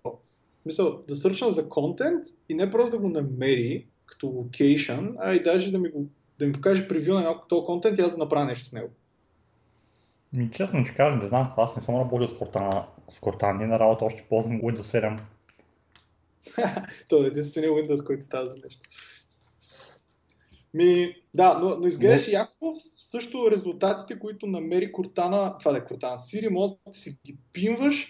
[0.65, 5.43] Мисъл, да сърчна за контент и не просто да го намери като локейшн, а и
[5.43, 6.05] даже да ми го
[6.39, 8.89] да ми покаже превю на този контент и аз да направя нещо с него.
[10.33, 13.79] Ми, честно ти кажа, не знам, аз не съм работил с Cortana, с Cortana, на
[13.79, 15.19] работа още ползвам Windows
[16.57, 16.87] 7.
[17.09, 18.89] То е единствения Windows, който става за нещо.
[20.75, 26.15] Ми, да, но, но изглеждаше яко също резултатите, които намери Cortana, това да е Cortana,
[26.15, 28.07] Siri, може да си ги пинваш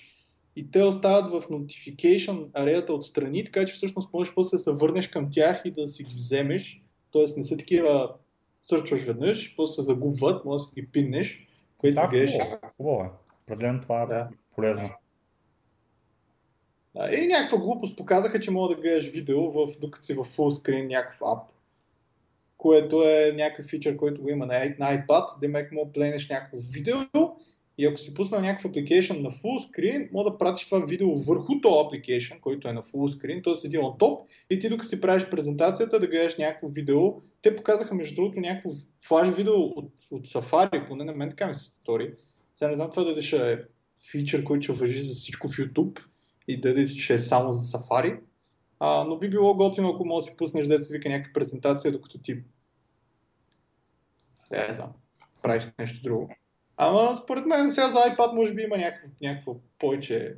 [0.56, 5.08] и те остават в notification ареята отстрани, така че всъщност можеш после да се върнеш
[5.08, 6.84] към тях и да си ги вземеш.
[7.12, 8.14] Тоест не са такива
[8.64, 11.48] сърчваш веднъж, после се загубват, може да си ги пиннеш,
[11.78, 12.60] което да, изглежда.
[12.78, 13.10] Хубаво е.
[13.44, 14.30] Определено това е да.
[14.56, 14.90] полезно.
[16.96, 20.86] Да, и някаква глупост показаха, че мога да гледаш видео, в, докато си в full
[20.88, 21.55] някакъв ап,
[22.58, 26.98] което е някакъв фичър, който го има на, iPad, демек да пленеш някакво видео
[27.78, 31.62] и ако си пусна някакъв application на full screen, мога да пратиш това видео върху
[31.62, 33.56] този application, който е на full screen, т.е.
[33.56, 37.14] седи на топ и ти докато си правиш презентацията да гледаш някакво видео.
[37.42, 38.70] Те показаха между другото някакво
[39.08, 42.14] флаш видео от, от Safari, поне на мен така ми се стори.
[42.56, 43.58] Сега не знам това дали ще е
[44.12, 46.00] фичър, който ще въжи за всичко в YouTube
[46.48, 48.20] и дали ще е само за Safari.
[48.80, 52.18] А, но би било готино, ако може да си пуснеш се вика някаква презентация, докато
[52.18, 52.44] ти
[54.52, 54.94] не знам,
[55.42, 56.30] правиш нещо друго.
[56.78, 60.38] Ама според мен сега за iPad може би има някакво, някакво повече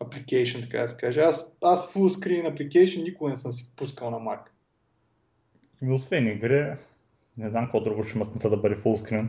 [0.00, 1.20] application, така да се каже.
[1.20, 4.40] Аз, аз full screen application никога не съм си пускал на Mac.
[5.82, 6.76] Ми освен игри,
[7.36, 9.28] не знам какво друго ще има да бъде full screen.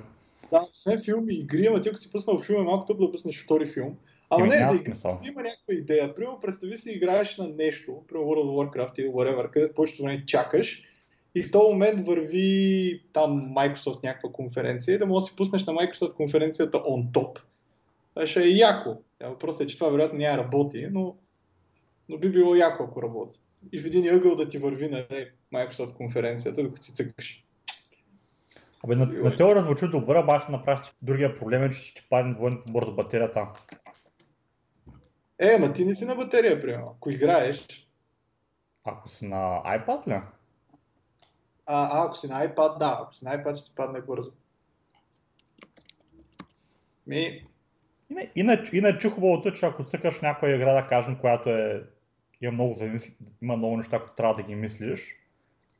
[0.51, 3.11] Да, освен филми и игри, ама ти ако си пуснал филм е малко тъпо да
[3.11, 3.97] пуснеш втори филм.
[4.29, 6.13] Ама не, за игри, има някаква идея.
[6.13, 10.25] Примерно представи си играеш на нещо, примерно World of Warcraft или whatever, където повечето време
[10.25, 10.83] чакаш
[11.35, 15.65] и в този момент върви там Microsoft някаква конференция и да можеш да си пуснеш
[15.65, 17.39] на Microsoft конференцията on top.
[18.13, 18.97] Това ще е яко.
[19.23, 21.15] Въпросът е, че това вероятно няма работи, но,
[22.09, 23.39] но би било яко, ако работи.
[23.73, 27.45] И в един ъгъл да ти върви на нали, Microsoft конференцията, докато си цъкаш.
[28.83, 32.33] Абе, на, на теория звучи добре, обаче на практика другия проблем е, че ще падне
[32.33, 33.47] двойно бързо батерията.
[35.39, 36.93] Е, ма ти не си на батерия, примерно.
[36.95, 37.87] Ако играеш.
[38.83, 40.13] Ако си на iPad ли?
[40.13, 40.27] А,
[41.65, 44.31] а, ако си на iPad, да, ако си на iPad ще ти падне бързо.
[47.07, 47.45] Ми...
[48.35, 51.83] Иначе, иначе хубавото е, че ако цъкаш някоя игра, да кажем, която е,
[52.41, 55.15] има много, замисли, има много неща, които трябва да ги мислиш,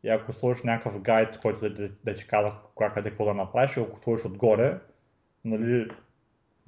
[0.04, 3.34] и ако сложиш някакъв гайд, който да, да, да ти казва кога къде какво да
[3.34, 4.80] направиш, и ако сложиш отгоре,
[5.46, 5.88] нали,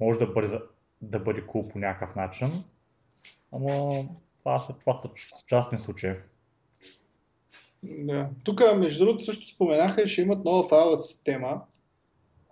[0.00, 0.60] може да бъде,
[1.02, 2.48] да бъде cool по някакъв начин.
[3.52, 4.02] Ама
[4.38, 5.08] това са, това са
[5.46, 6.12] частни случаи.
[7.82, 8.28] Да.
[8.44, 11.62] Тук, между другото, също споменаха, ще имат нова файлова система,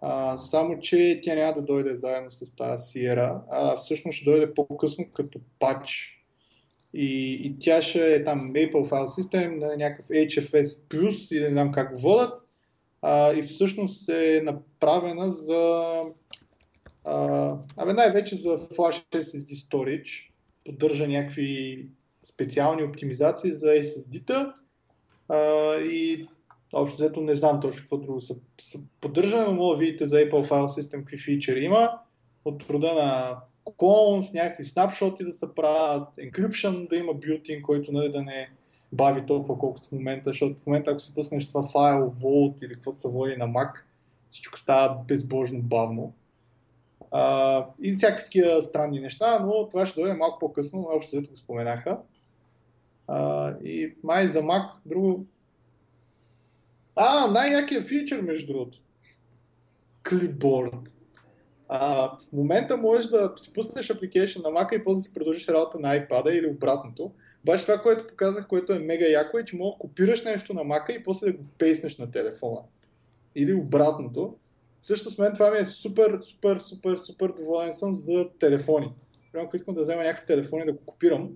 [0.01, 4.55] а, само че тя няма да дойде заедно с тази Sierra, а всъщност ще дойде
[4.55, 6.13] по-късно като патч.
[6.95, 11.73] И, и тя ще е там Maple File System, някакъв HFS Plus или не знам
[11.73, 12.39] как го водят.
[13.03, 16.03] А, и всъщност е направена за
[17.05, 20.31] а, абе най-вече за Flash SSD Storage.
[20.67, 21.89] Поддържа някакви
[22.25, 24.55] специални оптимизации за SSD-та
[25.29, 26.27] а, и
[26.73, 30.17] общо взето не знам точно какво друго се, се поддържа, но мога да видите за
[30.17, 31.99] Apple File System какви фичери има.
[32.45, 38.09] От рода на clones, някакви снапшоти да се правят, encryption да има built-in, който нали,
[38.09, 38.51] да не
[38.93, 42.75] бави толкова колкото в момента, защото в момента ако си пуснеш това файл, Vault или
[42.75, 43.73] каквото се води на Mac,
[44.29, 46.13] всичко става безбожно бавно.
[47.11, 51.37] А, и всякакви такива странни неща, но това ще дойде малко по-късно, но общо го
[51.37, 51.99] споменаха.
[53.09, 55.27] А, и май за Mac друго...
[56.97, 58.79] А, най-якият фичър, между другото.
[60.05, 60.93] Clipboard.
[61.69, 65.49] А, в момента можеш да си пуснеш application на Mac и после да си продължиш
[65.49, 67.13] работа на iPad или обратното.
[67.43, 70.61] Обаче това, което показах, което е мега яко е, че мога да копираш нещо на
[70.61, 72.61] Mac и после да го пейснеш на телефона.
[73.35, 74.37] Или обратното.
[74.87, 78.93] Също с мен това ми е супер, супер, супер, супер доволен съм за телефони.
[79.33, 81.31] Примерно, ако искам да взема някакви телефони да го копирам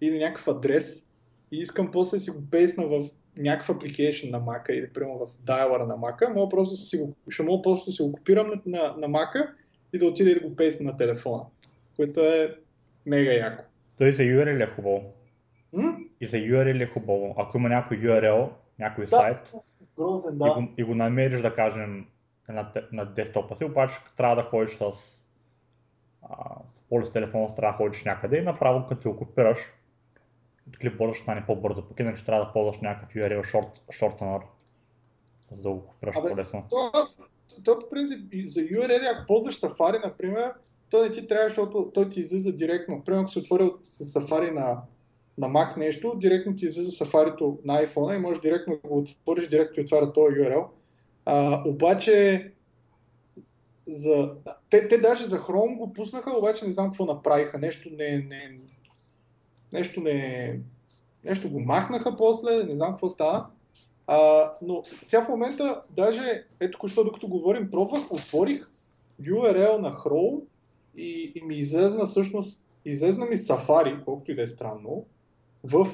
[0.00, 1.10] или някакъв адрес,
[1.52, 5.42] и искам после да си го пейсна в някакъв application на Mac или примерно в
[5.42, 8.46] дайлъра на Mac, мога просто да си го, ще мога просто да си го копирам
[8.46, 9.50] на, на, на Mac
[9.92, 11.42] и да отида и да го пейсна на телефона,
[11.96, 12.56] което е
[13.06, 13.64] мега яко.
[13.98, 15.02] Той за URL е хубаво.
[15.72, 15.96] М?
[16.20, 17.34] И за URL е хубаво.
[17.38, 18.48] Ако има някой URL,
[18.78, 19.52] някой да, сайт
[19.96, 20.46] грозен, да.
[20.46, 22.06] и, го, и го намериш, да кажем,
[22.52, 24.92] на, на десктопа си, обаче трябва да ходиш с
[26.88, 29.58] поле с телефона, трябва да ходиш някъде и направо като го копираш,
[30.80, 34.42] клипборда ще стане по-бързо, пък иначе трябва да ползваш някакъв URL short, shortener,
[35.52, 36.66] за да го купираш по-лесно.
[37.64, 40.52] То, по принцип за URL, ако ползваш Safari, например,
[40.90, 43.04] то не ти трябва, защото той ти излиза директно.
[43.04, 44.82] Примерно, ако си отворил с Safari на,
[45.38, 49.74] на Mac нещо, директно ти излиза сафарито на iPhone и можеш директно го отвориш, директно
[49.74, 50.66] ти отваря този URL.
[51.32, 52.46] А, обаче
[53.88, 54.32] за...
[54.70, 57.58] Те, те даже за Chrome го пуснаха, обаче не знам какво направиха.
[57.58, 58.56] Нещо не, не,
[59.72, 60.60] нещо не,
[61.24, 63.46] нещо го махнаха после, не знам какво става.
[64.06, 68.68] А, но сега в момента, даже, ето защо докато говорим, пробвах, отворих
[69.22, 70.40] URL на Chrome
[70.96, 75.06] и, и ми излезна всъщност, излезна ми Safari, колкото и да е странно,
[75.64, 75.88] в,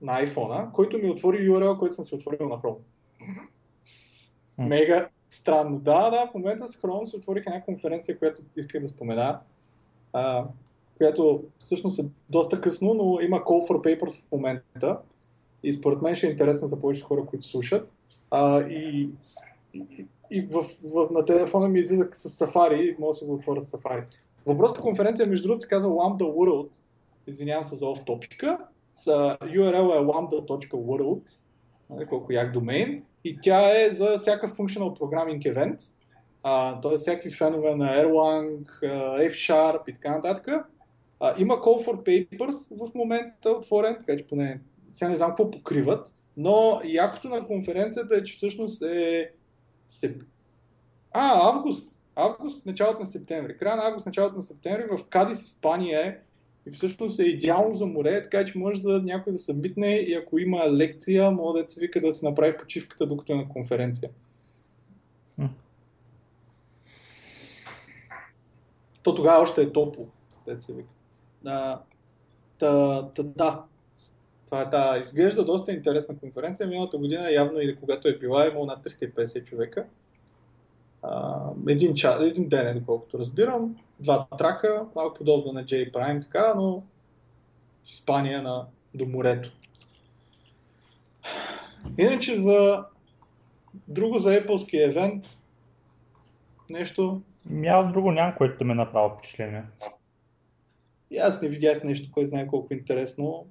[0.00, 2.78] на iPhone, който ми отвори URL, който съм си отворил на Chrome.
[4.58, 5.78] Мега странно.
[5.78, 9.40] Да, да, в момента с Chrome се отворих една конференция, която исках да спомена,
[10.12, 10.44] а,
[10.96, 14.98] която всъщност е доста късно, но има Call for Papers в момента
[15.62, 17.94] и според мен ще е интересна за повече хора, които слушат.
[18.30, 19.10] А, и,
[20.30, 24.04] и, в, в, на телефона ми излиза с Safari, мога да го отворя с Safari.
[24.46, 26.68] Въпросната конференция, между другото, се казва Lambda World.
[27.26, 28.58] Извинявам се за оф топика.
[28.96, 31.38] URL е lambda.world,
[31.90, 33.02] нали, колко як домейн.
[33.24, 35.94] И тя е за всякакъв functional programming event.
[36.82, 36.96] т.е.
[36.96, 38.64] всякакви фенове на Erlang,
[39.30, 40.46] F-Sharp и така нататък.
[41.38, 44.60] Има Call for Papers в момента отворен, така че поне
[44.92, 49.30] сега не знам какво покриват, но якото на конференцията е, че всъщност е
[49.88, 50.22] сеп...
[51.12, 52.00] А, август.
[52.14, 53.58] Август, началото на септември.
[53.58, 56.18] Края на август, началото на септември в Кадис, Испания е
[56.68, 60.38] и всъщност е идеално за море, така че може да някой да събитне и ако
[60.38, 64.10] има лекция, може да се вика да се направи почивката, докато е на конференция.
[69.02, 70.06] То тогава още е топло,
[70.46, 70.88] да се вика.
[71.42, 71.82] Да,
[72.58, 73.64] та, та, да.
[74.44, 76.66] Това е, да, изглежда доста интересна конференция.
[76.66, 79.86] Миналата година явно или когато е била, е имало над 350 човека.
[81.02, 83.76] А, един, час, един ден е, доколкото разбирам.
[84.00, 86.82] Два трака, малко подобно на J Prime, така, но
[87.84, 89.52] в Испания на, до морето.
[91.98, 92.84] Иначе за
[93.88, 95.40] друго за Apple евент,
[96.70, 97.22] нещо?
[97.50, 99.64] Няма друго нямам, което да ме направи впечатление.
[101.10, 103.46] И аз не видях нещо, кой знае колко интересно.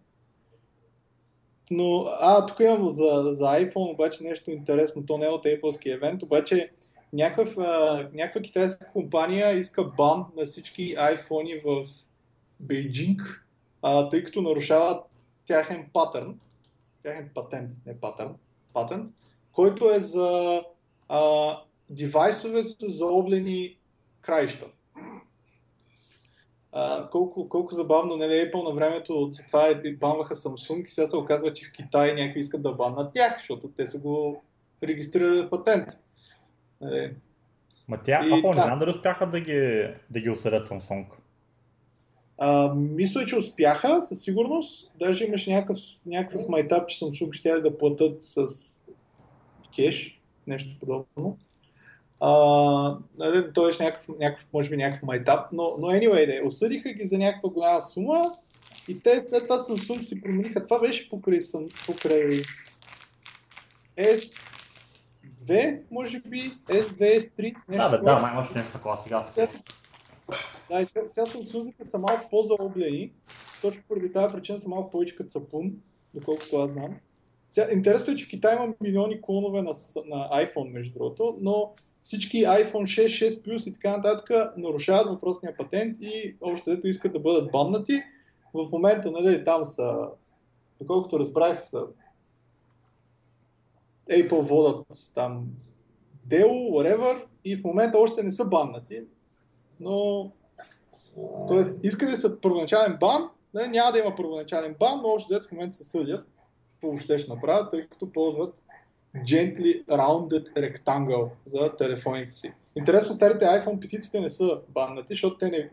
[1.72, 5.06] Но, а, тук имам за, за iPhone обаче нещо интересно.
[5.06, 6.72] То не е от Apple евент, обаче
[7.14, 11.88] някакъв, а, някаква китайска компания иска бан на всички iPhone в
[12.60, 13.46] Бейджинг,
[13.82, 15.04] а, тъй като нарушават
[15.48, 16.40] тяхен патърн,
[17.04, 18.36] тяхен патент, не патърн,
[18.74, 19.10] патент,
[19.52, 20.62] който е за
[21.10, 21.54] а,
[21.90, 23.78] девайсове с заоблени
[24.22, 24.66] краища.
[26.72, 31.08] А, колко, колко забавно, нали, Apple на времето за това е, банваха Samsung и сега
[31.08, 34.44] се оказва, че в Китай някакви искат да баннат тях, защото те са го
[34.84, 35.88] регистрирали патент.
[36.82, 37.14] Нали.
[37.88, 41.06] Ма тя, и, Apple не знам дали успяха да ги, да ги осъдят Samsung.
[42.38, 44.92] А, мисля, че успяха, със сигурност.
[45.00, 48.48] Даже имаше някакъв, някакъв майтап, че Samsung ще да платят с
[49.76, 51.38] кеш, нещо подобно.
[52.22, 56.94] Uh, нали, той е някакъв, някакъв, може би някакъв майтап, но, но anyway, да, осъдиха
[56.94, 58.32] ги за някаква голяма сума
[58.88, 60.64] и те след това Samsung си промениха.
[60.64, 61.40] Това беше покрай,
[61.86, 62.42] покрай
[65.48, 67.90] S2, може би, S2, S3, нещо.
[67.90, 69.26] Да, бе, да, май имаш нещо такова сега.
[69.34, 69.48] сега
[70.70, 73.12] да, и сега Samsung са малко по-заоблени,
[73.62, 75.74] точно поради тази причина са малко повече като сапун,
[76.14, 76.96] доколкото аз знам.
[77.50, 79.72] Сега, интересно е, че в Китай има милиони клонове на,
[80.06, 85.58] на iPhone, между другото, но всички iPhone 6, 6 Plus и така нататък нарушават въпросния
[85.58, 88.02] патент и общо дето искат да бъдат баннати.
[88.54, 90.08] В момента, нали, там са,
[90.82, 91.88] доколкото разбрах, са
[94.10, 94.86] Apple водят
[95.16, 95.48] там
[96.26, 99.02] дело, whatever, и в момента още не са баннати,
[99.80, 100.32] но
[101.48, 105.76] Тоест, искали са първоначален бан, нали, няма да има първоначален бан, но още в момента
[105.76, 106.28] се съдят
[106.82, 108.56] какво ще направят, тъй като ползват
[109.16, 112.54] Gently Rounded Rectangle за телефоните си.
[112.76, 115.70] Интересно, старите iPhone петиците не са баннати, защото те не,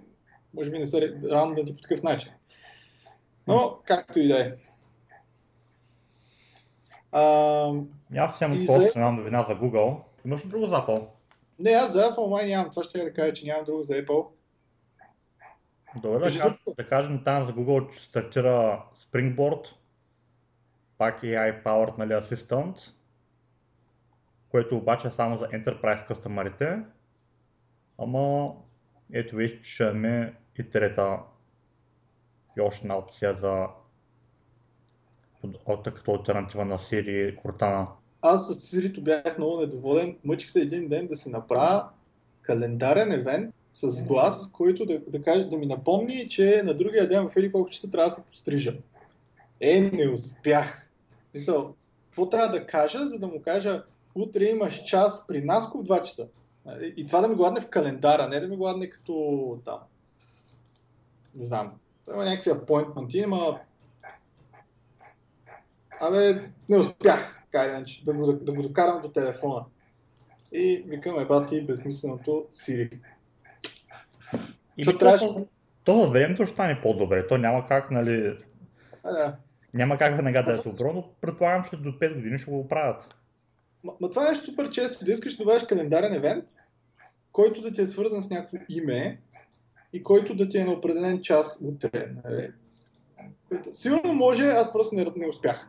[0.54, 2.32] може би не са раунднати по такъв начин.
[3.46, 4.52] Но, както и да е.
[7.14, 9.12] Аз имам за...
[9.12, 10.00] новина за Google.
[10.24, 11.06] Имаш ли друго за Apple?
[11.58, 12.70] Не, аз за Apple май нямам.
[12.70, 14.26] Това ще я да кажа, че нямам друго за Apple.
[16.02, 19.72] Добре, да, кажем, да кажем там за Google, че стартира Springboard,
[20.98, 22.90] пак AI Powered нали, Assistant,
[24.48, 26.78] което обаче е само за Enterprise кастомерите.
[27.98, 28.54] Ама
[29.12, 31.18] ето виж, че имаме и трета
[32.58, 33.66] и още една опция за
[35.84, 37.86] като альтернатива на Siri и Cortana.
[38.22, 40.16] Аз с Siri бях много недоволен.
[40.24, 41.88] Мъчих се един ден да си направя
[42.42, 47.28] календарен евент с глас, който да, да, да, да ми напомни, че на другия ден
[47.28, 48.74] в или колко часа трябва да се пострижа.
[49.60, 50.90] Е, не успях.
[51.34, 51.74] Мисъл,
[52.04, 53.82] какво трябва да кажа, за да му кажа,
[54.14, 56.28] утре имаш час при нас в 2 часа.
[56.96, 59.78] И това да ми гладне в календара, не да ми гладне като там.
[61.34, 61.72] Не знам.
[62.08, 63.58] Има някакви апойнтменти, има...
[66.00, 69.64] Абе, не успях, кай, да, го, да го докарам до телефона.
[70.52, 72.90] И викаме бати безмисленото Сири.
[74.76, 75.26] И то, трябваше...
[75.84, 77.26] то във времето ще стане по-добре.
[77.26, 78.38] То няма как, нали...
[79.04, 79.36] А, да.
[79.74, 83.14] Няма как веднага да е добро, но предполагам, че до 5 години ще го правят.
[83.84, 85.04] Ма, ма това е нещо супер често.
[85.04, 86.44] Да искаш да добавиш календарен евент,
[87.32, 89.20] който да ти е свързан с някакво име
[89.92, 92.12] и който да ти е на определен час утре.
[92.24, 92.50] Нали?
[93.72, 95.68] Сигурно може, аз просто не, не успях.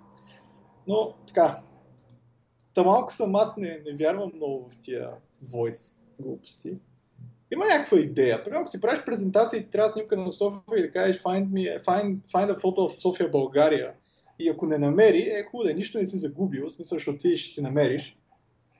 [0.87, 1.61] Но така,
[2.73, 5.11] та малко съм, аз не, не вярвам много в тия
[5.43, 6.77] voice глупости.
[7.53, 8.43] Има някаква идея.
[8.43, 11.47] Примерно, ако си правиш презентация и ти трябва снимка на София и да кажеш find,
[11.47, 13.93] me, find, find a photo of София, България.
[14.39, 17.43] И ако не намери, е хубаво, нищо не си загубил, в смисъл ще отидеш и
[17.43, 18.17] ще си намериш.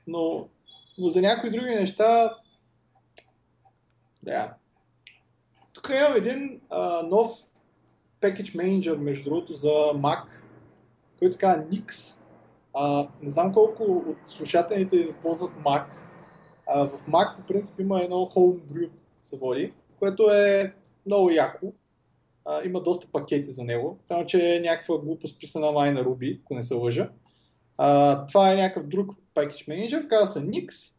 [0.06, 0.48] Но,
[0.98, 2.34] но за някои други неща,
[4.22, 4.54] да.
[5.72, 7.32] Тук имам един а, нов
[8.20, 10.22] Package Manager, между другото, за Mac,
[11.18, 12.18] който казва Nix.
[12.74, 15.84] А, не знам колко от слушателите ползват Mac.
[16.68, 18.90] А, в Mac по принцип има едно Homebrew
[19.22, 20.74] се води, което е
[21.06, 21.72] много яко.
[22.44, 26.40] А, има доста пакети за него, само че е някаква глупост писана май на Ruby,
[26.44, 27.10] ако не се лъжа.
[27.78, 30.92] А, това е някакъв друг Package Manager, казва се Nix.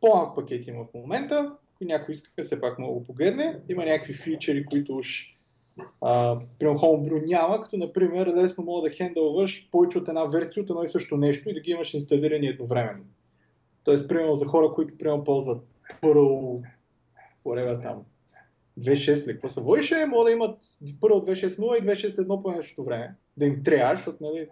[0.00, 1.52] По-малко пакети има в момента.
[1.74, 3.60] Ако някой иска, все пак много погледне.
[3.68, 5.35] Има някакви фичери, които уж
[6.58, 10.82] при Homebrew няма, като например лесно мога да хендълваш повече от една версия от едно
[10.82, 13.04] и също нещо и да ги имаш инсталирани едновременно.
[13.84, 15.64] Тоест, примерно за хора, които примерно ползват
[16.02, 16.62] Perl,
[17.44, 18.02] whatever там,
[18.80, 23.14] 2.6 ли, какво се водише, могат да имат Perl 2.6.0 и 2.6.1 по нещо време.
[23.36, 24.48] Да им трябва, защото нали,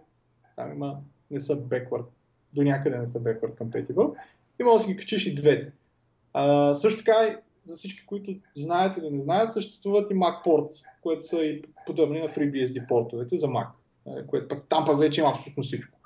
[0.56, 0.96] там има,
[1.30, 2.04] не са backward,
[2.52, 4.14] до някъде не са backward compatible.
[4.60, 5.72] И може да си ги качиш и двете.
[6.32, 11.26] А, също така, за всички, които знаят или не знаят, съществуват и Mac Ports, които
[11.26, 13.68] са и подобни на FreeBSD портовете за Mac,
[14.06, 15.98] нали, което пък там пък вече има абсолютно всичко.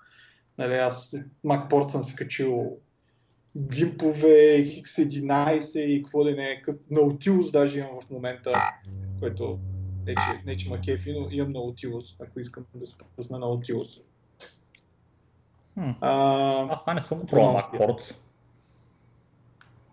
[0.59, 1.15] Нали, аз
[1.47, 2.77] Mac Port съм си качил
[3.57, 8.53] гимпове, X11 и какво да не е, Nautilus даже имам в момента,
[9.21, 9.59] което
[10.07, 14.03] не че, не, че ма кефи, но имам Nautilus, ако искам да се пусна Nautilus.
[16.01, 18.17] А, Аз това не съм пробвал MacPort.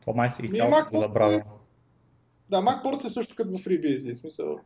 [0.02, 1.44] Това май си ги цяло го забравя.
[2.50, 4.60] Да, MacPort е също като в FreeBSD, смисъл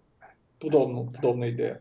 [0.59, 1.79] подобно, подобна идея.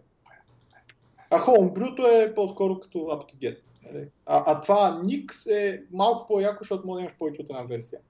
[1.31, 3.59] А Homebrew е по-скоро като apt-get.
[3.87, 4.07] Нали?
[4.27, 8.01] А, а това Nix е малко по-яко, защото може да имаш повече от една версия.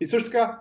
[0.00, 0.60] И също така,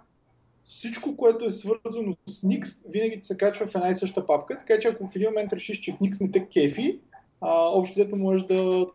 [0.63, 4.79] всичко, което е свързано с Nix, винаги се качва в една и съща папка, така
[4.79, 6.99] че ако в един момент решиш, че Nix не те кефи,
[7.41, 8.87] а, общо взето можеш да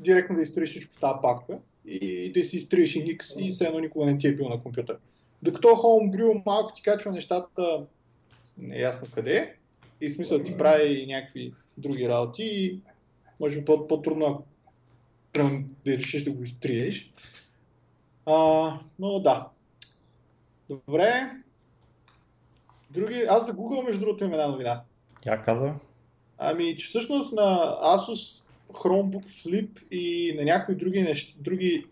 [0.00, 3.50] директно да изтроиш всичко в тази папка и, и да си изтриеш и Nix и
[3.50, 4.98] все едно никога не ти е бил на компютър.
[5.42, 7.86] Докато Homebrew малко ти качва нещата
[8.58, 9.54] неясно къде
[10.00, 12.80] и смисъл ти прави някакви други работи и
[13.40, 14.44] може би по-трудно,
[15.84, 17.12] да решиш да го изтриеш.
[18.26, 19.48] А, но да.
[20.68, 21.30] Добре.
[22.90, 24.82] Други, аз за Google между другото имам една новина.
[25.22, 25.74] Тя каза?
[26.38, 31.36] Ами, че всъщност на Asus Chromebook Flip и на някои други, нещ...
[31.38, 31.86] други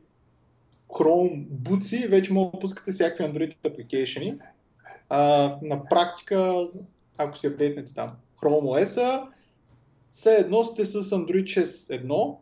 [0.95, 4.39] Chromebooks вече могат да пускате всякакви Android application.
[5.09, 6.67] А, на практика,
[7.19, 9.29] ако си апдейтнете там Chrome OS,
[10.13, 12.37] все едно сте с Android 6.1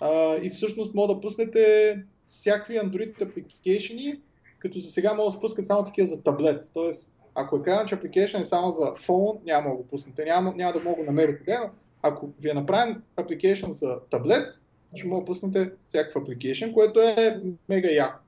[0.00, 1.94] а, и всъщност може да пуснете
[2.24, 4.20] всякакви Android application,
[4.58, 6.70] като за сега могат да спускат само такива за таблет.
[6.74, 10.54] Тоест, ако е казано, че application е само за фон, няма да го пуснете, няма,
[10.56, 11.58] няма да мога да намерите.
[12.02, 14.62] Ако ви е направен application за таблет,
[14.96, 18.18] ще да пуснете всякакъв application, което е мега яко.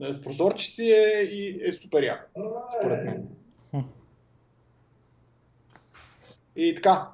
[0.00, 2.30] С прозорчици е и е супер яко,
[2.78, 3.28] според мен.
[6.56, 7.08] И така,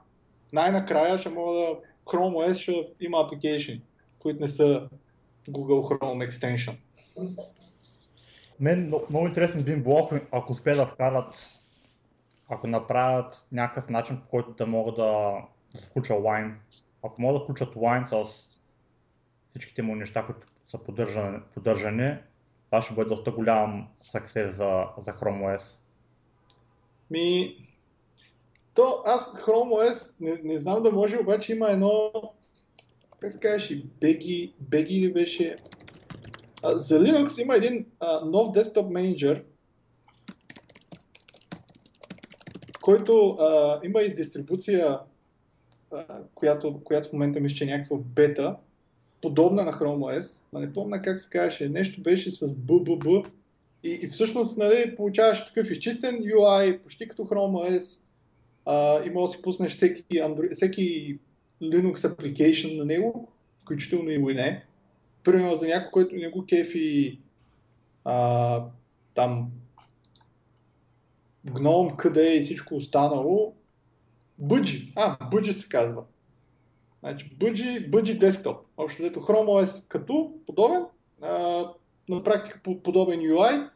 [0.53, 3.81] най-накрая ще мога да Chrome OS ще има application,
[4.19, 4.89] които не са
[5.49, 6.77] Google Chrome Extension.
[8.61, 11.61] Мен много интересно би било, ако успеят да вкарат,
[12.49, 15.35] ако направят някакъв начин, по който да могат да,
[15.75, 16.53] да включа Wine.
[17.03, 18.49] Ако могат да включат Wine с
[19.49, 22.17] всичките му неща, които са поддържани, поддържани
[22.73, 25.63] това ще бъде доста голям съксес за, за Chrome OS.
[27.11, 27.57] Ми,
[28.75, 32.13] то аз Chrome OS не, не знам да може, обаче има едно,
[33.19, 35.57] как се казваш, Беги, Беги ли беше?
[36.63, 39.45] А, за Linux има един а, нов десктоп менеджер,
[42.83, 45.01] който а, има и дистрибуция
[46.35, 48.57] която, която в момента мисля, че е някаква бета,
[49.23, 53.27] подобна на Chrome OS, но не помня как се казваше, нещо беше с BBB
[53.83, 58.03] и, и всъщност нали, получаваш такъв изчистен UI, почти като Chrome OS
[58.67, 61.19] а, и може да си пуснеш всеки, Android, всеки
[61.63, 63.29] Linux application на него,
[63.63, 64.65] включително и не.
[65.25, 67.19] Примерно за някой, който не го кефи
[68.05, 68.65] а,
[69.15, 69.51] там
[71.45, 73.55] гном, къде и всичко останало,
[74.39, 76.03] Бъджи, а, Бъджи се казва.
[77.01, 78.67] Значи, Бъджи, Бъджи десктоп.
[78.77, 80.85] Общо взето Chrome OS като подобен,
[81.23, 81.65] а,
[82.09, 83.69] на практика подобен UI,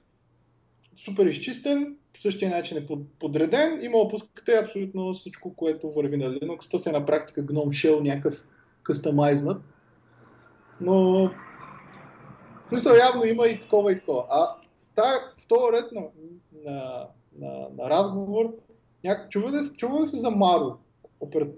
[0.97, 2.87] супер изчистен, по същия начин е
[3.19, 6.71] подреден и мога да пускате абсолютно всичко, което върви на Linux.
[6.71, 8.43] То се на практика GNOME Shell, някакъв
[8.83, 9.63] кастомайзнат.
[10.81, 11.31] Но
[12.63, 14.25] в смисъл явно има и такова и такова.
[14.31, 14.57] А
[15.41, 16.03] в този ред на,
[16.65, 17.07] на,
[17.39, 18.55] на, на разговор,
[19.07, 19.29] няк...
[19.31, 20.77] чува, ли, чува ли се за Маро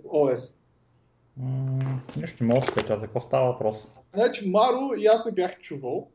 [0.08, 0.58] ОС?
[1.40, 3.76] Mm, нещо не мога да за какво става въпрос?
[4.14, 6.08] Значи Маро и аз не бях чувал.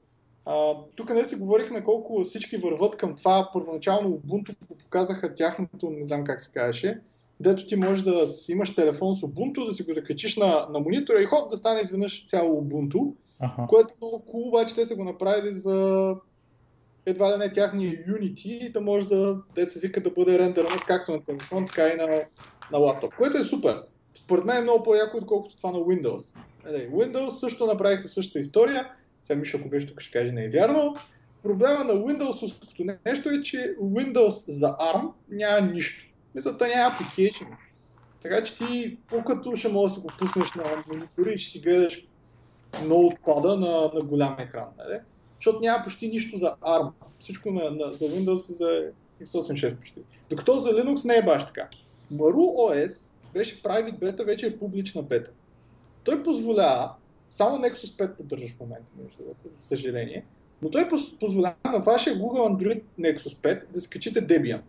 [0.46, 3.50] А, тук не си говорихме колко всички върват към това.
[3.54, 7.02] Първоначално Ubuntu показаха тяхното, не знам как се казваше,
[7.40, 10.80] дето ти можеш да си имаш телефон с Ubuntu, да си го закачиш на, на
[10.80, 13.68] монитора и хоп да стане изведнъж цяло Ubuntu, ага.
[13.68, 16.10] което е много cool, обаче те са го направили за
[17.06, 21.26] едва да не тяхния Unity, да може да, деца вика, да бъде рендерано както на
[21.26, 22.08] телефон, така и на,
[22.72, 23.82] на лаптоп, което е супер.
[24.16, 26.36] Според мен е много по-яко, отколкото това на Windows.
[26.68, 28.92] Windows също направиха същата история,
[29.24, 30.96] сега Мишо, ако беше тук, ще каже не е вярно.
[31.44, 36.06] Проблема на Windows като нещо е, че Windows за ARM няма нищо.
[36.36, 37.48] Мисля, той няма application.
[38.22, 42.08] Така че ти по-като ще можеш да го пуснеш на монитори и ще си гледаш
[42.84, 44.68] ноутпада на, на голям екран.
[44.78, 45.00] Нали?
[45.44, 46.92] Защото няма почти нищо за ARM.
[47.20, 48.92] Всичко на, на, за Windows и за
[49.22, 50.00] x86 почти.
[50.30, 51.70] Докато за Linux не е баш така.
[52.14, 55.32] Maru OS беше private бета, вече е публична бета.
[56.04, 56.94] Той позволява
[57.30, 60.26] само Nexus 5 поддържаш в момента, между другото, за съжаление.
[60.62, 60.88] Но той
[61.20, 64.62] позволява на вашия Google Android Nexus 5 да скачите Debian.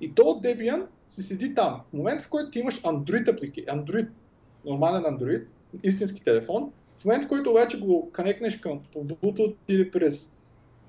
[0.00, 1.80] И то от Debian си седи там.
[1.88, 3.34] В момента, в който ти имаш Android.
[3.66, 4.08] Android
[4.64, 5.50] нормален Android,
[5.82, 10.36] истински телефон, в момента, в който обаче го канекнеш към по Bluetooth или през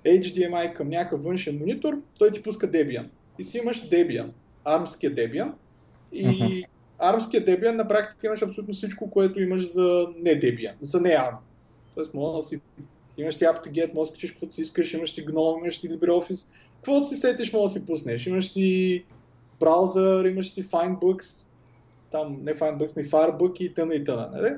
[0.05, 3.05] HDMI към някакъв външен монитор, той ти пуска Debian.
[3.39, 4.29] И си имаш Debian,
[4.63, 5.51] армския Debian.
[6.11, 6.65] И uh-huh
[6.99, 11.37] армския Debian на практика имаш абсолютно всичко, което имаш за не Debian, за не ARM.
[11.95, 12.61] Тоест, може да си
[13.17, 16.53] имаш ти apt-get, може да скачиш каквото си искаш, имаш ти GNOME, имаш ти LibreOffice,
[16.75, 18.27] каквото си сетиш, може да си пуснеш.
[18.27, 19.03] Имаш си
[19.59, 21.45] браузър, имаш си FindBooks,
[22.11, 24.53] там не FindBooks, ми Firebook и тъна и тъна, нали?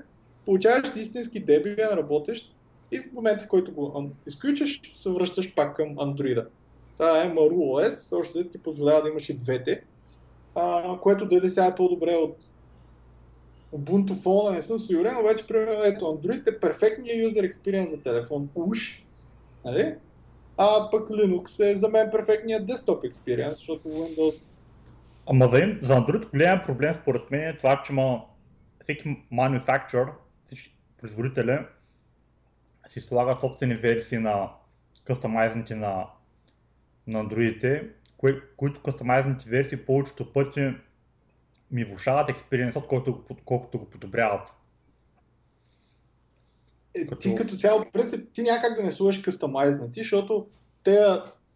[0.48, 2.56] Получаваш истински Debian, работещ
[2.91, 6.45] и в момента, в който го изключиш, се връщаш пак към Android.
[6.98, 9.84] Това е Maru OS, още ти позволява да имаш и двете
[10.58, 12.38] а, което дойде сега е по-добре от
[13.76, 18.50] Ubuntu Phone, не съм сигурен, обаче примерно ето Android е перфектният user experience за телефон,
[18.56, 19.04] уж,
[19.66, 19.95] нали?
[20.58, 24.43] а пък Linux е за мен перфектният десктоп experience, защото Windows
[25.28, 28.22] Ама за, за Android голям проблем според мен е това, че ма
[28.84, 30.10] всеки manufacturer,
[30.98, 31.60] всички производители
[32.88, 34.50] си слагат собствени версии на
[35.04, 36.08] кастомайзните на,
[37.08, 40.74] на Android кое, които кастомайзните версии повечето пъти
[41.72, 44.50] ми влушават експериенсът, колкото, колкото го подобряват.
[46.93, 47.20] Е, като...
[47.20, 50.48] Ти като цяло, принцип, ти някак да не сложиш кастомайзнати, защото
[50.84, 51.00] те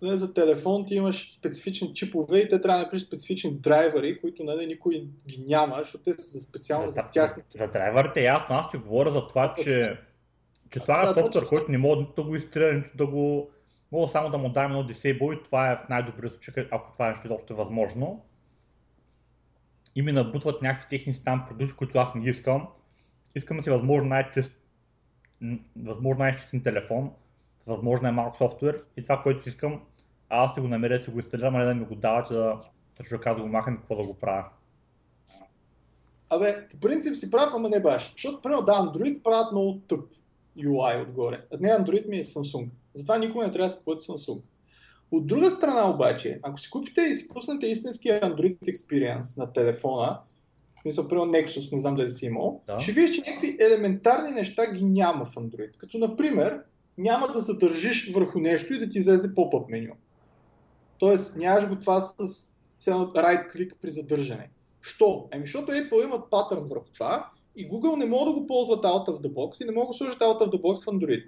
[0.01, 4.43] не, за телефон ти имаш специфични чипове и те трябва да напишеш специфични драйвери, които
[4.43, 7.35] нали, никой ги няма, защото те са за специално за, за тях.
[7.35, 9.99] За, за драйверите ясно, аз ти говоря за това, че,
[10.69, 13.49] че това е софтуер, който не мога да го изтрия, нито да го
[13.91, 17.09] Мога само да му дам едно disable и това е в най-добрия случай, ако това
[17.09, 18.25] нещо изобщо е възможно.
[19.95, 22.67] И ми набутват някакви техни там продукти, които аз не искам.
[23.35, 24.51] Искам да си възможно най-чист,
[25.75, 27.11] възможно най-чистен телефон,
[27.67, 29.81] възможно най-малко софтуер и това, което искам,
[30.31, 32.59] аз ще го намеря си го инсталирам, а не да ми го дават, за да
[33.09, 34.45] да да го махам и какво да го правя.
[36.29, 38.11] Абе, по принцип си прав, ама не баш.
[38.11, 40.09] Защото, примерно, да, Android правят много тъп
[40.57, 41.45] UI отгоре.
[41.59, 42.69] Не Android ми е Samsung.
[42.93, 44.41] Затова никога не трябва да си купувате Samsung.
[45.11, 50.19] От друга страна обаче, ако си купите и си пуснете истинския Android Experience на телефона,
[50.77, 52.79] в смисъл, примерно Nexus, не знам дали си имал, да.
[52.79, 55.77] ще видиш, че някакви елементарни неща ги няма в Android.
[55.77, 56.61] Като, например,
[56.97, 59.93] няма да задържиш върху нещо и да ти излезе поп-up меню.
[61.01, 62.15] Тоест, нямаш го това с
[62.85, 64.49] right click при задържане.
[64.81, 65.27] Що?
[65.31, 69.07] Еми, защото Apple имат патърн върху това и Google не могат да го ползват out
[69.07, 71.23] of the box и не могат да сложат out of the box в Android.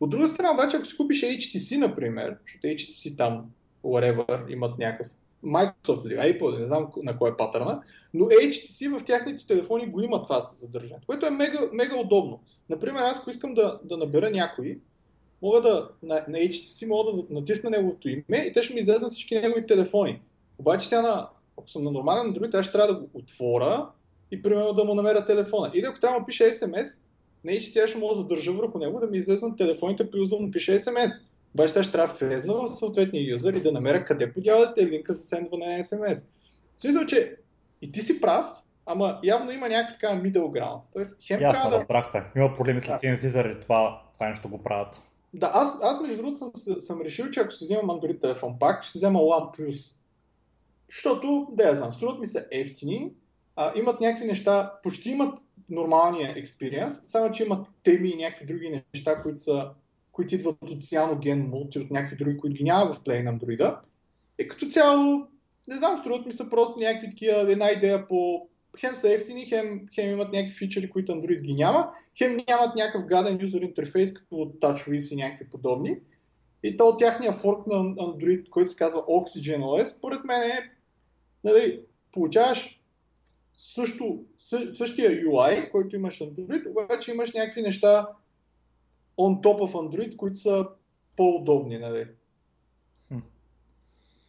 [0.00, 3.44] От друга страна обаче, ако си купиш HTC, например, защото HTC там,
[3.84, 5.12] whatever, имат някакъв
[5.44, 7.82] Microsoft или Apple, не знам на кой е патърна,
[8.14, 12.40] но HTC в тяхните телефони го има това със задържането, което е мега, мега удобно.
[12.70, 14.78] Например, аз ако искам да, да набера някой,
[15.42, 19.12] мога да, на, на HTC мога да натисна неговото име и те ще ми излезнат
[19.12, 20.20] всички негови телефони.
[20.58, 21.28] Обаче сега, на,
[21.58, 23.88] ако съм на нормален Android, аз ще трябва да го отворя
[24.30, 25.70] и примерно да му намеря телефона.
[25.74, 26.86] Или ако трябва да му пише SMS,
[27.44, 30.50] на HTC ще мога да задържа върху него да ми излезнат телефоните, при да му
[30.50, 31.22] пише SMS.
[31.54, 35.14] Обаче сега ще трябва да влезна в съответния юзър и да намеря къде подявате линка
[35.14, 36.24] за сендване на SMS.
[36.74, 37.36] В смисъл, че
[37.82, 38.46] и ти си прав,
[38.86, 40.80] ама явно има някакъв така middle ground.
[40.92, 41.76] Тоест, хем Ясно, трябва да...
[41.76, 42.22] разбрахте.
[42.36, 45.02] Има проблеми с лицензи заради това, това нещо го правят.
[45.34, 48.84] Да, аз, аз между другото съм, съм решил, че ако се взимам Android телефон пак,
[48.84, 49.96] ще взема OnePlus.
[50.88, 53.12] Защото, да я знам, струват ми се ефтини,
[53.56, 55.38] а, имат някакви неща, почти имат
[55.70, 59.70] нормалния експириенс, само че имат теми и някакви други неща, които, са,
[60.12, 63.78] които идват от Cyanogen Multi, от някакви други, които ги няма в Play на Android.
[64.38, 65.26] И като цяло,
[65.68, 68.48] не знам, струват ми са просто някакви такива, една идея по
[68.80, 73.06] хем са ефтини, хем, хем имат някакви фичери, които Android ги няма, хем нямат някакъв
[73.06, 75.96] гаден юзер интерфейс, като TouchWiz и някакви подобни.
[76.62, 80.70] И то от тяхния форк на Android, който се казва Oxygen OS, според мен е,
[81.44, 81.80] нали,
[82.12, 82.82] получаваш
[83.58, 84.24] също,
[84.72, 88.08] същия UI, който имаш Android, обаче имаш някакви неща
[89.18, 90.66] on top of Android, които са
[91.16, 91.78] по-удобни.
[91.78, 92.06] Нали.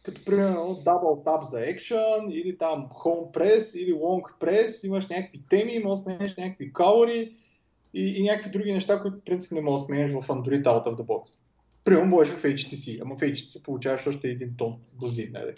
[0.04, 5.42] Като примерно Double Tap за Action, или там Home Press, или Long Press, имаш някакви
[5.48, 7.36] теми, можеш да сменеш някакви калори
[7.94, 10.86] и, и някакви други неща, които в принцип не можеш да сменеш в Android out
[10.86, 11.42] of the box.
[11.84, 15.30] Примерно можеш в HTC, ама в HTC получаваш още един тон бузин.
[15.32, 15.54] Нали.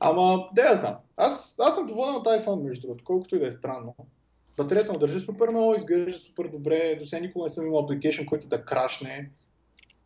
[0.00, 0.94] Ама, да я знам.
[1.16, 3.94] Аз, аз съм доволен от iPhone, между другото, колкото и да е странно.
[4.56, 6.96] Батерията му държи супер много, изглежда супер добре.
[7.00, 9.30] До сега никога не съм имал апликейшн, който да крашне.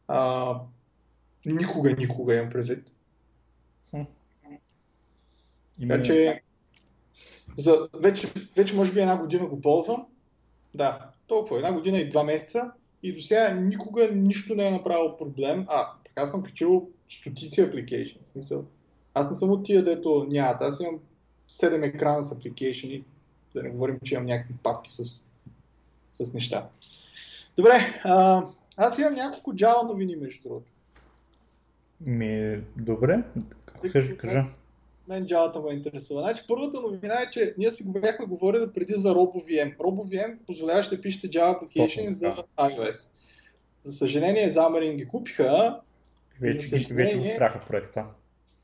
[0.09, 0.55] А,
[1.47, 2.93] никога, никога имам предвид.
[5.81, 5.95] Има...
[5.95, 6.43] Така че,
[7.57, 10.07] за, вече, вече може би една година го ползвам.
[10.75, 11.57] Да, толкова.
[11.57, 12.73] Една година и два месеца.
[13.03, 15.65] И до сега никога нищо не е направил проблем.
[15.69, 18.19] А, така съм качил стотици апликейшн.
[18.33, 18.65] Смисъл,
[19.15, 20.63] аз не съм от тия, дето нямат.
[20.63, 21.01] Аз имам
[21.51, 23.05] 7 екрана с апликейшни,
[23.55, 25.23] да не говорим, че имам някакви папки с,
[26.13, 26.69] с неща.
[27.57, 30.73] Добре, а, аз имам няколко Java новини, между другото.
[32.01, 33.23] Ми, добре,
[33.89, 34.47] ще кажа?
[35.09, 36.23] Мен Java ме интересува.
[36.23, 39.77] Значи, първата новина е, че ние си бяхме говорили преди за RoboVM.
[39.77, 43.11] RoboVM позволяваше да пишете Java application за iOS.
[43.85, 45.81] За съжаление, Xamarin ги купиха.
[46.41, 48.05] Вече, за съжаление, вече спряха проекта.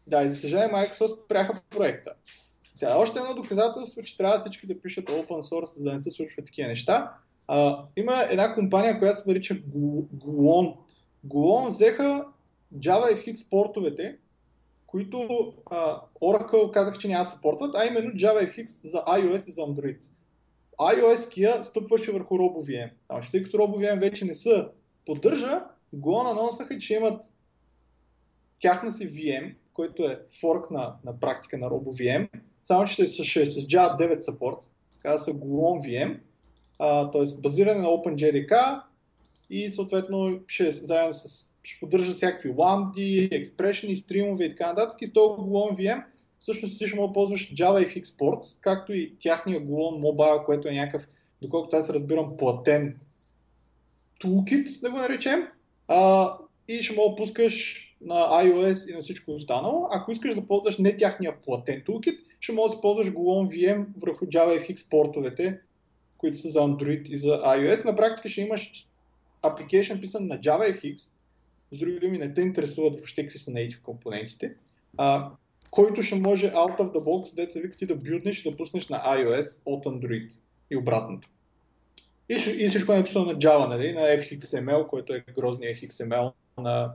[0.07, 2.13] Да, и за съжаление Microsoft спряха проекта.
[2.75, 6.11] Сега, още едно доказателство, че трябва всички да пишат open source, за да не се
[6.11, 7.13] случват такива неща.
[7.49, 10.77] А, има една компания, която се нарича Gluon.
[11.27, 12.27] Gluon взеха
[12.77, 14.17] JavaFX портовете,
[14.95, 19.99] които а, Oracle казах, че няма съпортват, а именно JavaFX за iOS и за Android.
[20.81, 22.91] iOS Kia стъпваше върху RoboVM.
[23.11, 24.67] Значи, тъй като RoboVM вече не се
[25.07, 25.65] поддържа,
[25.95, 27.25] Gluon анонснаха, че имат
[28.59, 32.29] тяхна си VM, който е форк на, на практика на RoboVM,
[32.63, 33.03] само че ще,
[33.43, 34.65] е с Java 9 support,
[35.03, 36.21] казва се Gluon VM,
[37.13, 37.41] т.е.
[37.41, 38.83] базиране на OpenJDK
[39.51, 45.03] и съответно ще е заедно с ще поддържа всякакви ламди, експрешни, стримове и така нататък.
[45.03, 46.05] И с този Gluon VM
[46.39, 50.73] всъщност ти ще мога да ползваш JavaFX Ports, както и тяхния Gluon Mobile, което е
[50.73, 51.09] някакъв,
[51.43, 52.95] доколкото аз разбирам, платен
[54.25, 55.49] toolkit, да го наречем.
[55.89, 56.31] А,
[56.69, 59.89] и ще мога да пускаш на iOS и на всичко останало.
[59.91, 64.27] Ако искаш да ползваш не тяхния платен toolkit, ще можеш да ползваш Gluon VM върху
[64.27, 65.61] JavaFX портовете,
[66.19, 67.85] които са за Android и за iOS.
[67.85, 68.87] На практика ще имаш
[69.43, 71.14] application писан на JavaFX,
[71.73, 74.55] с други думи не те интересуват въобще какви са native компонентите,
[74.97, 75.31] а,
[75.71, 78.89] който ще може out of the box, деца вика ти да бютнеш и да пуснеш
[78.89, 80.33] на iOS от Android
[80.71, 81.29] и обратното.
[82.29, 83.93] И, и всичко е написано на Java, нали?
[83.93, 86.95] на FXML, който е грозния XML на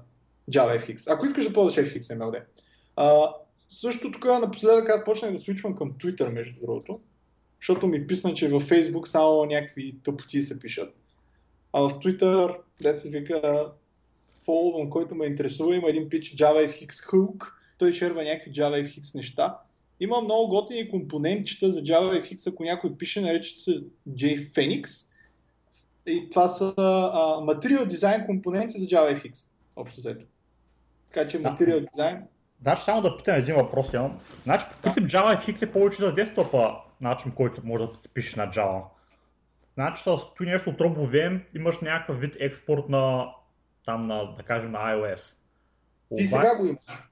[0.52, 1.14] JavaFX.
[1.14, 2.44] Ако искаш да ползваш FXML, да.
[2.96, 3.34] А,
[3.70, 7.00] също тук напоследък аз почнах да свичвам към Twitter, между другото,
[7.62, 10.96] защото ми писна, че във Facebook само някакви тъпоти се пишат.
[11.74, 13.72] А в Twitter, де се вика,
[14.50, 19.58] фолвам, който ме интересува, има един пич JavaFX Hook, той шерва някакви JavaFX неща.
[20.00, 24.88] Има много готини компонентчета за JavaFX, ако някой пише, нарече се JPhoenix.
[26.06, 26.82] И това са а,
[27.42, 30.26] Material Design компоненти за JavaFX, общо взето.
[31.12, 32.28] Така че Material Design...
[32.62, 34.20] Значи само да питам един въпрос имам.
[34.44, 38.52] Значи по принцип JavaFX е повече за десктопа начин, който може да се пише на
[38.52, 38.82] Java.
[39.74, 43.30] Значи, да стои нещо от RoboVM, имаш някакъв вид експорт на
[43.86, 45.36] там на, да кажем, на iOS.
[46.18, 46.42] Ти Оба...
[46.42, 47.10] сега го имаш.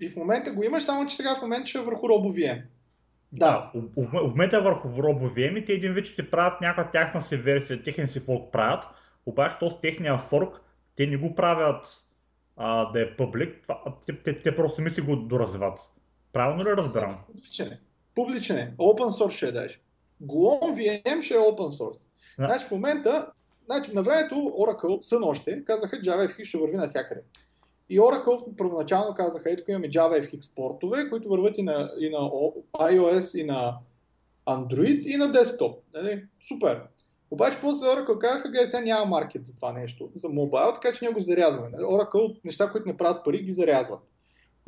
[0.00, 2.62] И в момента го имаш, само че сега в момента ще е върху RoboVM.
[3.32, 7.22] Да, в, в момента е върху RoboVM и те един вид ще правят някаква тяхна
[7.22, 8.84] си версия, техния си форк правят,
[9.26, 10.60] обаче то с техния форк
[10.96, 12.04] те не го правят
[12.56, 15.78] а, да е публик, това, те, те, те просто сами си го доразвиват.
[16.32, 17.16] Правилно ли разбирам?
[17.26, 17.80] Публичен е.
[18.14, 18.74] Публичен е.
[18.78, 19.78] Open source ще е даже.
[20.22, 22.06] Glom VM ще е open source.
[22.38, 22.46] Да.
[22.46, 23.32] Значи в момента,
[23.66, 27.22] значи, на времето Oracle сън още казаха JavaFX ще върви навсякъде.
[27.88, 32.18] И Oracle първоначално казаха, ето имаме JavaFX портове, които върват и на, и на
[32.74, 33.78] iOS, и на
[34.46, 35.82] Android, и на десктоп.
[35.94, 36.24] Нали?
[36.48, 36.82] Супер.
[37.30, 41.04] Обаче после Oracle казаха, гледай, сега няма маркет за това нещо, за мобайл, така че
[41.04, 41.68] ние го зарязваме.
[41.72, 41.82] Нали?
[41.82, 44.00] Oracle, неща, които не правят пари, ги зарязват.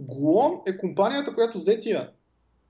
[0.01, 2.11] Glom е компанията, която взе тия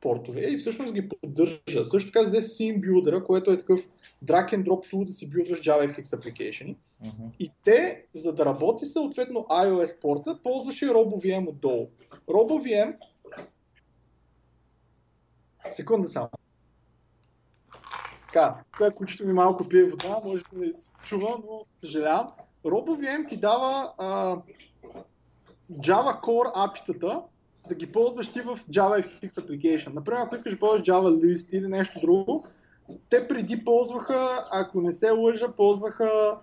[0.01, 1.85] портове и всъщност ги поддържа.
[1.91, 3.89] Също така взе Sim Builder, което е такъв
[4.25, 6.77] drag and drop tool да си билдваш JavaFX application.
[7.05, 7.31] Uh-huh.
[7.39, 11.89] И те, за да работи съответно iOS порта, ползваше RoboVM отдолу.
[12.29, 12.97] RoboVM
[15.71, 16.29] Секунда само.
[18.27, 22.29] Така, това кучето ми малко пие вода, може да не се чува, но съжалявам.
[22.65, 24.37] RoboVM ти дава а,
[25.73, 27.23] Java Core апитата,
[27.69, 29.95] да ги ползваш ти в JavaFX application.
[29.95, 32.47] Например, ако искаш да ползваш Java List или нещо друго,
[33.09, 36.39] те преди ползваха, ако не се лъжа, ползваха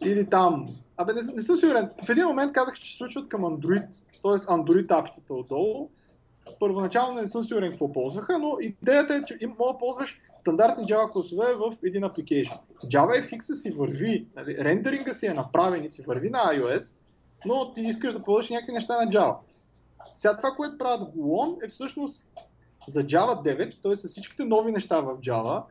[0.00, 0.74] или там.
[0.96, 1.90] Абе, не, не съм сигурен.
[2.04, 3.90] В един момент казах, че се случват към Android,
[4.22, 4.38] т.е.
[4.52, 5.88] Android апитата отдолу.
[6.60, 11.12] Първоначално не съм сигурен какво ползваха, но идеята е, че мога да ползваш стандартни Java
[11.12, 12.58] класове в един application.
[12.84, 16.96] JavaFX си върви, нали, рендеринга си е направен и си върви на iOS,
[17.46, 19.36] но ти искаш да ползваш някакви неща на Java.
[20.16, 22.28] Сега това, което правят Glon е всъщност
[22.88, 23.96] за Java 9, т.е.
[23.96, 25.62] с всичките нови неща в Java,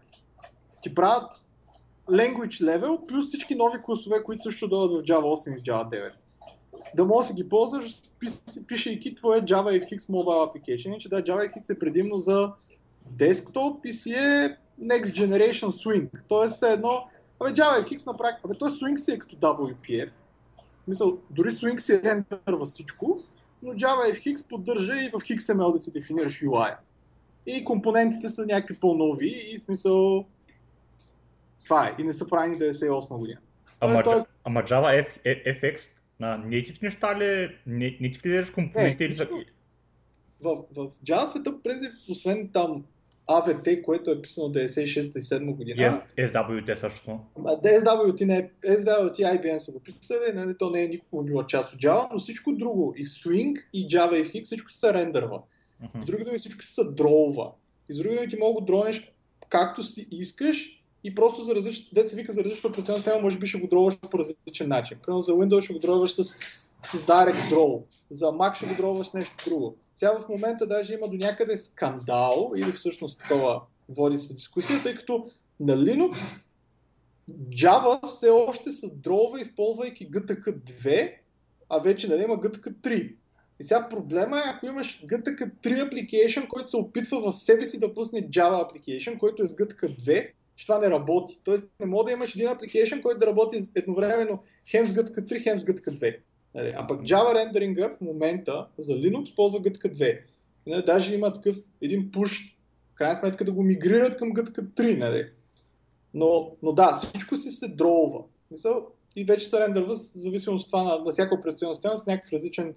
[0.81, 1.43] ти правят
[2.09, 5.89] language level плюс всички нови класове, които също дойдат в Java 8 и в Java
[5.89, 6.11] 9.
[6.95, 8.01] Да можеш да ги ползваш,
[8.67, 12.51] пишейки твоя JavaFX mobile application, че да, JavaFX е предимно за
[13.05, 16.09] десктоп и си е Next Generation Swing.
[16.27, 17.07] Тоест е едно,
[17.39, 20.11] абе JavaFX на практика, абе той Swing си е като WPF.
[20.87, 23.17] Мисъл, дори Swing си рендърва всичко,
[23.63, 26.75] но JavaFX поддържа и в XML да си дефинираш UI.
[27.45, 30.25] И компонентите са някакви по-нови и смисъл
[31.63, 31.95] това е.
[31.99, 33.39] И не са правени 98 година.
[33.81, 34.21] Ама, той...
[34.43, 35.79] ама Java FX
[36.19, 37.57] на native неща ли?
[37.67, 39.15] Native ли компоненти или...
[40.43, 42.85] В, в Java света, принцип, освен там
[43.29, 46.01] AVT, което е писано 96 и 7 година.
[46.17, 47.19] SWT също.
[47.45, 51.73] А, SWT, не, SWT IBM са го писали, не, то не е никога било част
[51.73, 54.93] от Java, но всичко друго, и в Swing, и Java, и в X, всичко се
[54.93, 55.41] рендърва.
[55.83, 56.03] Uh-huh.
[56.03, 57.51] С други думи, всичко се дроува.
[57.89, 59.11] И с други думи, ти мога да дронеш
[59.49, 63.47] както си искаш и просто за различно, деца вика за различна операционна система, може би
[63.47, 64.97] ще го дроваш по различен начин.
[65.05, 69.11] Примерно за Windows ще го дроваш с, с Direct Draw, за Mac ще го дроваш
[69.11, 69.75] нещо друго.
[69.95, 74.95] Сега в момента даже има до някъде скандал, или всъщност такова води се дискусия, тъй
[74.95, 75.25] като
[75.59, 76.45] на Linux
[77.31, 81.13] Java все още се дрова, използвайки GTK2,
[81.69, 83.15] а вече нали, има GTK3.
[83.59, 87.93] И сега проблема е, ако имаш GTK3 application, който се опитва в себе си да
[87.93, 91.39] пусне Java application, който е с GTK2, че това не работи.
[91.43, 95.59] Тоест не може да имаш един application, който да работи едновременно хем с GTK3, хем
[95.59, 96.01] с GTK2.
[96.01, 96.17] Нали,
[96.55, 100.19] а пък Java рендеринга в момента за Linux ползва GTK 2.
[100.67, 102.55] Нали, даже има такъв един push,
[102.91, 104.97] в крайна сметка да го мигрират към GTK 3.
[104.97, 105.23] Нали.
[106.13, 108.23] Но, но да, всичко си се дроува.
[108.51, 112.05] Мисъл, и вече се рендърва в зависимост от това на, на всяка операционна система с
[112.05, 112.75] някакъв различен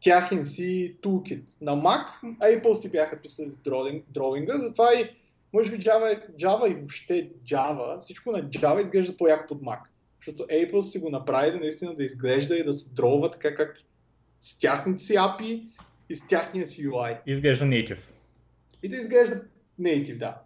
[0.00, 1.42] тяхен си toolkit.
[1.60, 3.52] На Mac Apple си бяха писали
[4.14, 5.10] дроуинга, затова и
[5.52, 9.80] може би Java, Java и въобще Java, всичко на Java изглежда по-яко под Mac.
[10.26, 13.82] Защото Apple си го направи да наистина да изглежда и да се дрова така както
[14.40, 15.68] с тяхното си API
[16.08, 17.18] и с тяхния си UI.
[17.26, 17.98] Изглежда native.
[18.82, 19.42] И да изглежда
[19.80, 20.38] native, да.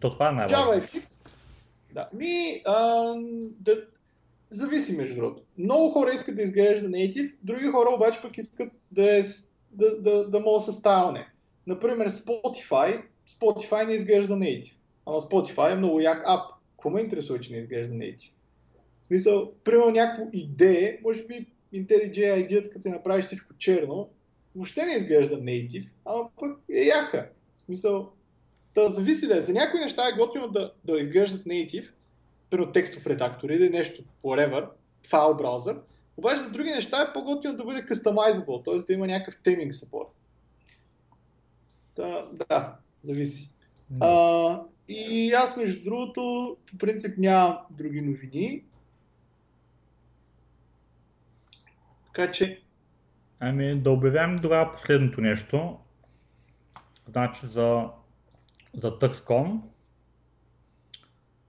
[0.00, 1.02] То това е най JavaFX.
[1.94, 2.08] Да.
[2.12, 3.14] Ми, а,
[3.60, 3.84] да,
[4.50, 5.42] зависи между другото.
[5.58, 9.22] Много хора искат да изглежда native, други хора обаче пък искат да, е,
[9.70, 11.28] да, да, да могат да стайлне.
[11.66, 14.72] Например, Spotify, Spotify не изглежда native.
[15.06, 16.40] Ама Spotify е много як ап.
[16.70, 18.30] Какво ме интересува, че не изглежда native?
[19.00, 24.08] В смисъл, примерно някакво идея, може би IntelliJ идеята, като направиш всичко черно,
[24.54, 27.30] въобще не изглежда native, ама пък е яка.
[27.54, 28.12] В смисъл,
[28.74, 29.40] да зависи да е.
[29.40, 31.88] За някои неща е готино да, да изглеждат native,
[32.50, 34.68] примерно текстов редактор или нещо, whatever,
[35.08, 35.80] файл браузър,
[36.16, 38.86] обаче за други неща е по-готино да бъде customizable, т.е.
[38.86, 40.08] да има някакъв теминг support.
[41.96, 43.50] Да, да, зависи.
[43.92, 43.98] Mm.
[44.00, 48.64] А, и аз, между другото, по принцип нямам други новини.
[52.14, 52.58] Така че,
[53.40, 55.78] Ами да обявявам тогава последното нещо.
[57.08, 57.88] Значи за,
[58.74, 59.60] за TuxCon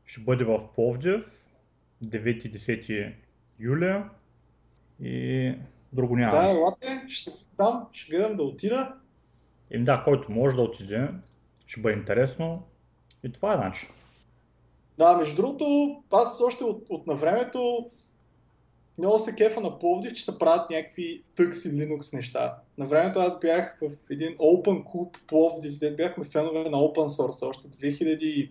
[0.05, 1.45] ще бъде в Пловдив
[2.03, 3.13] 9-10
[3.59, 4.09] юля
[4.99, 5.55] и
[5.93, 6.37] друго няма.
[6.37, 8.93] Да, елате, ще там, ще гледам да отида.
[9.71, 11.07] Им да, който може да отиде,
[11.65, 12.67] ще бъде интересно.
[13.23, 13.89] И това е начин.
[14.97, 17.89] Да, между другото, аз още от, от на времето
[18.97, 22.55] много се кефа на Пловдив, че се правят някакви тъкси Linux неща.
[22.77, 27.47] На времето аз бях в един Open Club Пловдив, де бяхме фенове на Open Source
[27.47, 28.49] още 2001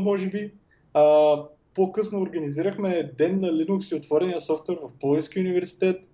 [0.00, 0.52] може би.
[0.94, 1.36] А,
[1.74, 6.08] по-късно организирахме ден на Linux и отворения софтуер в Пловдивски университет.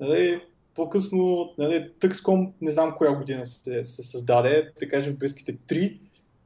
[0.00, 0.40] Нали,
[0.74, 5.98] по-късно нали, Tuxcom, не знам коя година се, се създаде, да кажем близките 3,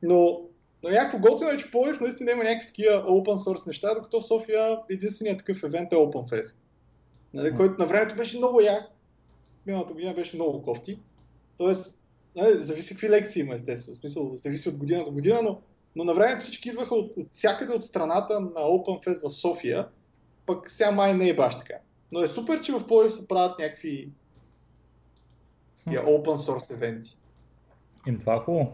[0.03, 0.41] но
[0.85, 4.27] но някакво готино е, че Пловдив наистина има някакви такива open source неща, докато в
[4.27, 6.57] София единственият такъв евент е OpenFest.
[7.35, 8.85] Нали, който на времето беше много як.
[9.67, 10.99] Миналата година беше много кофти.
[11.59, 12.03] Тоест,
[12.37, 13.97] нали, зависи какви лекции има, естествено.
[13.97, 15.61] В смисъл, зависи от година до година, но,
[15.97, 19.89] но на времето всички идваха от, от всякъде от страната на OpenFest в София,
[20.47, 21.75] пък сега май не е баш така.
[22.13, 24.09] Но е супер, че в Пловдив се правят някакви
[25.89, 27.17] open source евенти.
[28.07, 28.73] Им това е хубаво.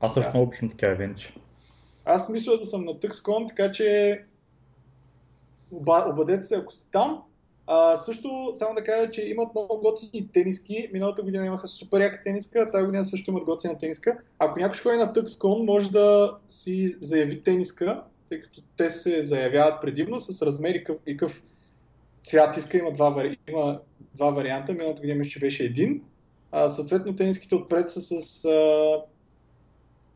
[0.00, 1.34] Аз също много обичам такива евенти.
[2.04, 4.20] Аз мисля да съм на TuxCon, така че
[5.72, 7.22] оба, обадете се, ако сте там.
[7.66, 10.88] А, също, само да кажа, че имат много готини тениски.
[10.92, 14.18] Миналата година имаха супер яка тениска, тази година също имат готина тениска.
[14.38, 19.26] Ако някой ще ходи на TuxCon, може да си заяви тениска, тъй като те се
[19.26, 21.42] заявяват предимно с размер и къв, и къв
[22.24, 22.78] цвят иска.
[22.78, 23.38] Има два, вари...
[23.48, 23.80] има
[24.14, 24.72] два варианта.
[24.72, 26.02] Миналата година мисля, че беше един.
[26.52, 29.02] А, съответно, тениските отпред са с а,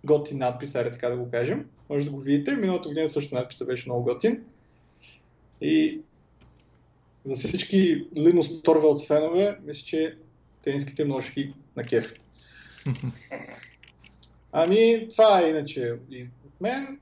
[0.04, 1.68] готин надпис, аре така да го кажем.
[1.88, 2.54] Може да го видите.
[2.54, 4.44] Миналата година също надписът беше много готин.
[5.60, 6.00] И
[7.24, 10.16] за всички Linus Torvalds фенове, мисля, че
[10.62, 12.14] тениските ги на кеф.
[14.52, 17.00] Ами, това е иначе и от мен.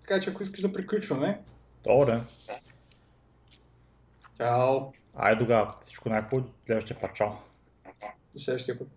[0.00, 1.40] Така че ако искаш да приключваме.
[1.84, 2.20] Добре.
[4.36, 4.80] Чао!
[5.14, 5.74] Айде тогава.
[5.82, 6.48] Всичко най-хубаво.
[6.66, 7.14] Следващия път.
[7.14, 7.30] Чао.
[8.34, 8.88] До следващия път.